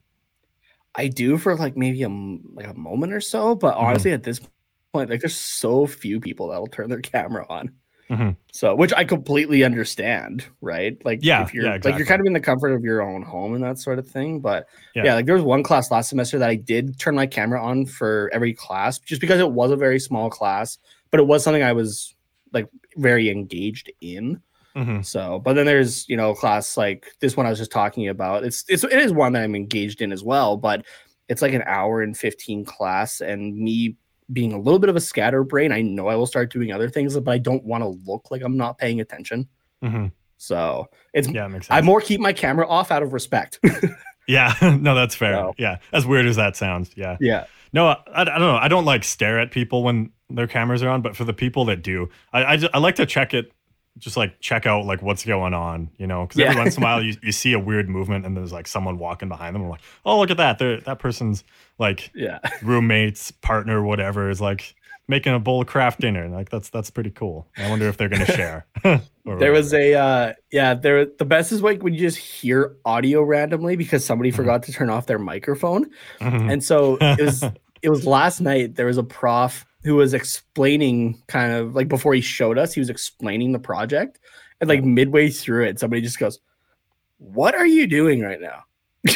[0.95, 3.85] I do for like maybe a like a moment or so, but Mm-hmm.
[3.85, 4.39] honestly, at this
[4.93, 7.71] point, like there's so few people that'll turn their camera on.
[8.09, 8.35] Mhm.
[8.51, 10.97] So, which I completely understand, right?
[11.05, 13.21] Like, Yeah, if you're yeah, like you're kind of in the comfort of your own
[13.21, 14.39] home and that sort of thing.
[14.39, 15.05] But Yeah.
[15.05, 15.15] yeah.
[15.15, 18.29] like there was one class last semester that I did turn my camera on for
[18.33, 20.77] every class, just because it was a very small class,
[21.11, 22.13] but it was something I was
[22.51, 24.41] like very engaged in.
[24.75, 25.05] Mhm.
[25.05, 28.43] So, but then there's you know class like this one I was just talking about.
[28.43, 30.83] It's it's it is one that I'm engaged in as well, but
[31.29, 33.95] it's like an hour and 15 class, and me
[34.33, 37.17] being a little bit of a scatterbrain, I know I will start doing other things,
[37.17, 39.47] but I don't want to look like I'm not paying attention.
[39.83, 40.11] Mhm.
[40.37, 41.77] So it's Yeah, makes sense.
[41.77, 43.59] I more keep my camera off out of respect.
[44.27, 45.33] yeah, no, that's fair.
[45.35, 46.91] So- Yeah, as weird as that sounds.
[46.95, 47.17] Yeah.
[47.21, 48.57] yeah, No, I, I don't know.
[48.57, 51.65] I don't like stare at people when their cameras are on, but for the people
[51.65, 53.51] that do, I I, I like to check it,
[53.99, 56.25] just like check out like what's going on, you know?
[56.25, 58.67] Because every once in a while you, you see a weird movement and there's like
[58.67, 59.63] someone walking behind them.
[59.63, 60.57] I'm like, oh look at that!
[60.59, 61.43] They're, that person's
[61.79, 62.39] like yeah.
[62.63, 64.75] roommates, partner, whatever is like
[65.07, 66.27] making a bowl of Kraft Dinner.
[66.29, 67.47] Like that's that's pretty cool.
[67.57, 68.65] I wonder if they're gonna share.
[69.25, 73.23] There was a uh yeah, there the best is like when you just hear audio
[73.23, 74.35] randomly because somebody Mm-hmm.
[74.35, 75.89] forgot to turn off their microphone.
[76.19, 76.51] Mhm.
[76.51, 77.41] And so it was
[77.81, 82.13] it was last night there was a prof who was explaining kind of like before
[82.13, 84.19] he showed us, he was explaining the project.
[84.61, 86.39] And like midway through it, somebody just goes,
[87.17, 88.63] What are you doing right now?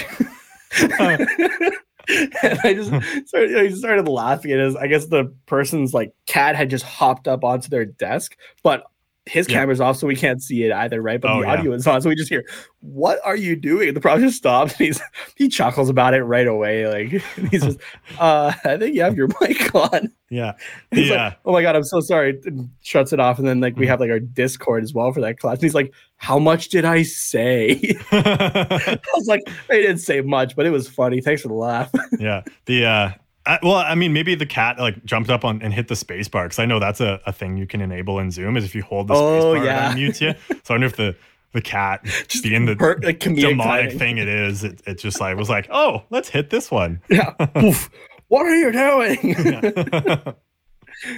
[0.80, 2.91] and I just
[3.28, 4.76] started, I started laughing at his.
[4.76, 8.84] I guess the person's like cat had just hopped up onto their desk, but
[9.28, 9.59] his Yeah.
[9.59, 11.19] camera's off, so we can't see it either, right?
[11.21, 11.53] But Oh, the yeah.
[11.53, 12.43] audio is on, so we just hear,
[12.80, 15.01] "What are you doing?" The project stops, and he's
[15.36, 16.88] he chuckles about it right away.
[16.88, 17.21] Like
[17.51, 17.80] he's just,
[18.19, 20.11] uh, I think you have your mic on.
[20.30, 20.53] yeah.
[20.91, 21.25] He's Yeah.
[21.25, 22.39] like, oh my god, I'm so sorry.
[22.45, 23.89] And shuts it off, and then like we Mhm.
[23.89, 25.55] have like our Discord as well for that class.
[25.55, 30.55] And he's like, "How much did I say?" I was like, I didn't say much,
[30.55, 31.21] but it was funny.
[31.21, 31.91] Thanks for the laugh.
[32.19, 32.43] yeah.
[32.65, 33.09] The uh
[33.48, 36.28] I, well, I mean, maybe the cat like jumped up on and hit the space
[36.28, 38.76] bar because I know that's a, a thing you can enable in Zoom is if
[38.76, 39.91] you hold the space Oh, bar, yeah.
[39.91, 40.34] it unmutes you.
[40.64, 41.16] So I wonder if the
[41.54, 43.98] the cat, Just being the per- like demonic timing.
[44.00, 47.02] thing it is, it, it just like was like, oh, let's hit this one.
[47.10, 47.34] Yeah.
[47.64, 47.89] Oof.
[48.28, 50.36] what are you doing?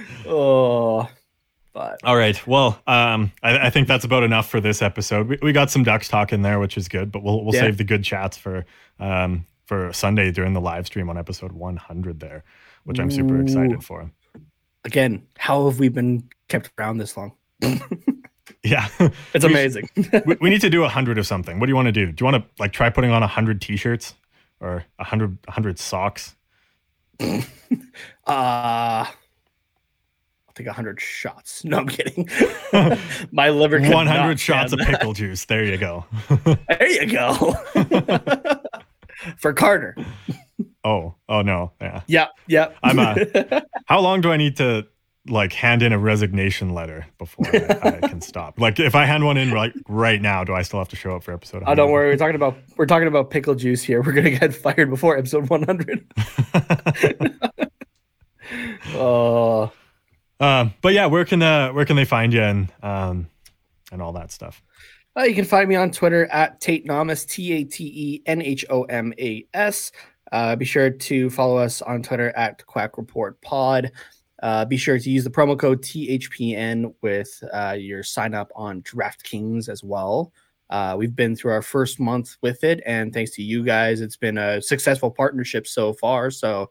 [0.26, 1.08] oh,
[1.72, 2.44] but All right.
[2.46, 5.28] Well, um, I, I think that's about enough for this episode.
[5.28, 7.62] We, we got some ducks talk in there, which is good, but we'll we'll Yeah.
[7.62, 8.64] save the good chats for
[8.98, 12.42] um for Sunday during the live stream on episode 100 there,
[12.82, 13.40] which I'm super Ooh.
[13.42, 14.10] excited for.
[14.84, 17.32] again, how have we been kept around this long?
[18.64, 18.88] Yeah.
[19.32, 19.88] It's We- amazing.
[20.26, 21.60] we, we need to do a hundred of something.
[21.60, 22.10] What do you want to do?
[22.10, 24.14] Do you want to like try putting on a hundred t-shirts
[24.58, 26.34] or a hundred a hundred socks?
[27.20, 27.30] uh
[28.26, 29.06] I'll
[30.54, 31.64] take a hundred shots.
[31.64, 32.28] No, I'm kidding.
[33.30, 33.80] My liver.
[33.80, 35.44] One hundred shots of pickle juice.
[35.44, 36.04] There you go.
[36.68, 37.54] There you go.
[39.38, 39.96] For Carter.
[40.84, 41.72] Oh, oh no.
[41.80, 42.02] Yeah.
[42.06, 42.68] Yeah, yeah.
[42.82, 43.14] I'm, uh,
[43.86, 44.86] How long do I need to
[45.28, 48.58] like hand in a resignation letter before I, I can stop?
[48.58, 51.14] Like if I hand one in like right now, do I still have to show
[51.16, 51.62] up for episode?
[51.66, 52.08] Oh, don't worry.
[52.08, 54.02] We're talking about we're talking about pickle juice here.
[54.02, 56.06] We're gonna get fired before episode 100.
[58.94, 59.70] oh,
[60.40, 63.28] Um, but yeah, where can uh, where can they find you and um,
[63.92, 64.62] and all that stuff?
[65.20, 68.40] Uh, you can find me on Twitter at Tate Nomas, T A T E N
[68.40, 69.92] H O M A S.
[70.32, 73.92] Uh, be sure to follow us on Twitter at Quack Report Pod.
[74.42, 78.80] Uh, be sure to use the promo code THPN with uh, your sign up on
[78.80, 80.32] DraftKings as well.
[80.70, 84.16] Uh, we've been through our first month with it, and thanks to you guys, it's
[84.16, 86.30] been a successful partnership so far.
[86.30, 86.70] So,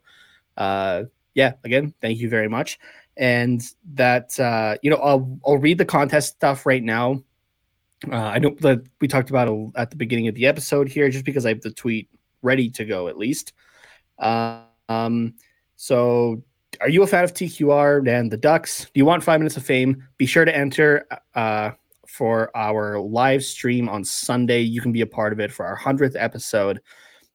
[0.58, 1.04] uh,
[1.36, 2.80] yeah, again, thank you very much.
[3.16, 3.62] And
[3.94, 7.22] that, uh, you know, I'll, I'll read the contest stuff right now.
[8.08, 11.26] Uh, I know that we talked about at the beginning of the episode here, just
[11.26, 12.10] because I have the tweet
[12.42, 13.54] ready to go at least.
[14.18, 15.34] Uh, um,
[15.76, 16.44] so,
[16.82, 18.86] are you a fan of TQR and the Ducks?
[18.86, 20.08] Do you want five minutes of fame?
[20.18, 21.72] Be sure to enter uh,
[22.08, 24.62] for our live stream on Sunday.
[24.62, 26.82] You can be a part of it for our 100th episode.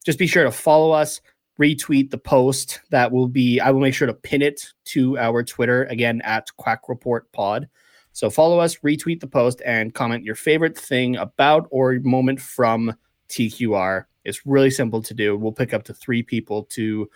[0.05, 1.21] Just be sure to follow us,
[1.59, 2.81] retweet the post.
[2.91, 6.47] That will be, I will make sure to pin it to our Twitter again at
[6.57, 7.67] Quack Report Pod.
[8.15, 12.95] So follow us, retweet the post, and comment your favorite thing about or moment from
[13.27, 14.05] TQR.
[14.23, 15.35] It's really simple to do.
[15.35, 17.09] We'll pick up to three people to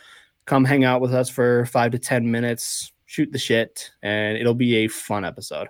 [0.44, 4.54] come hang out with us for five to 10 minutes, shoot the shit, and it'll
[4.54, 5.70] be a fun episode.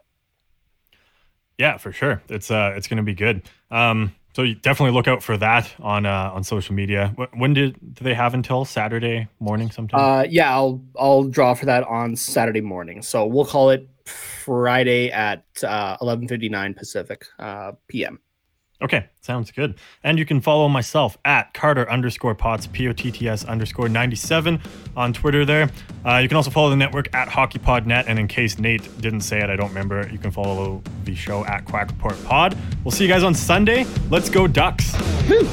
[1.59, 2.23] Yeah, for sure.
[2.27, 3.43] It's uh, it's gonna be good.
[3.69, 7.13] Um, so you definitely look out for that on uh, on social media.
[7.33, 9.99] When did do they have until Saturday morning sometime?
[9.99, 13.03] Uh, yeah, I'll I'll draw for that on Saturday morning.
[13.03, 18.19] So we'll call it Friday at uh, 11:59 Pacific uh, PM.
[18.81, 19.75] Okay, sounds good.
[20.05, 23.89] And you can follow myself at Carter underscore Potts, P O T T S underscore
[23.89, 24.61] 97
[24.95, 25.69] on Twitter there.
[26.05, 28.05] Uh, you can also follow the network at HockeyPodNet.
[28.07, 31.43] And in case Nate didn't say it, I don't remember, you can follow the show
[31.45, 32.57] at Quack Report Pod.
[32.85, 33.85] We'll see you guys on Sunday.
[34.09, 34.93] Let's go, Ducks.
[35.29, 35.45] Woo.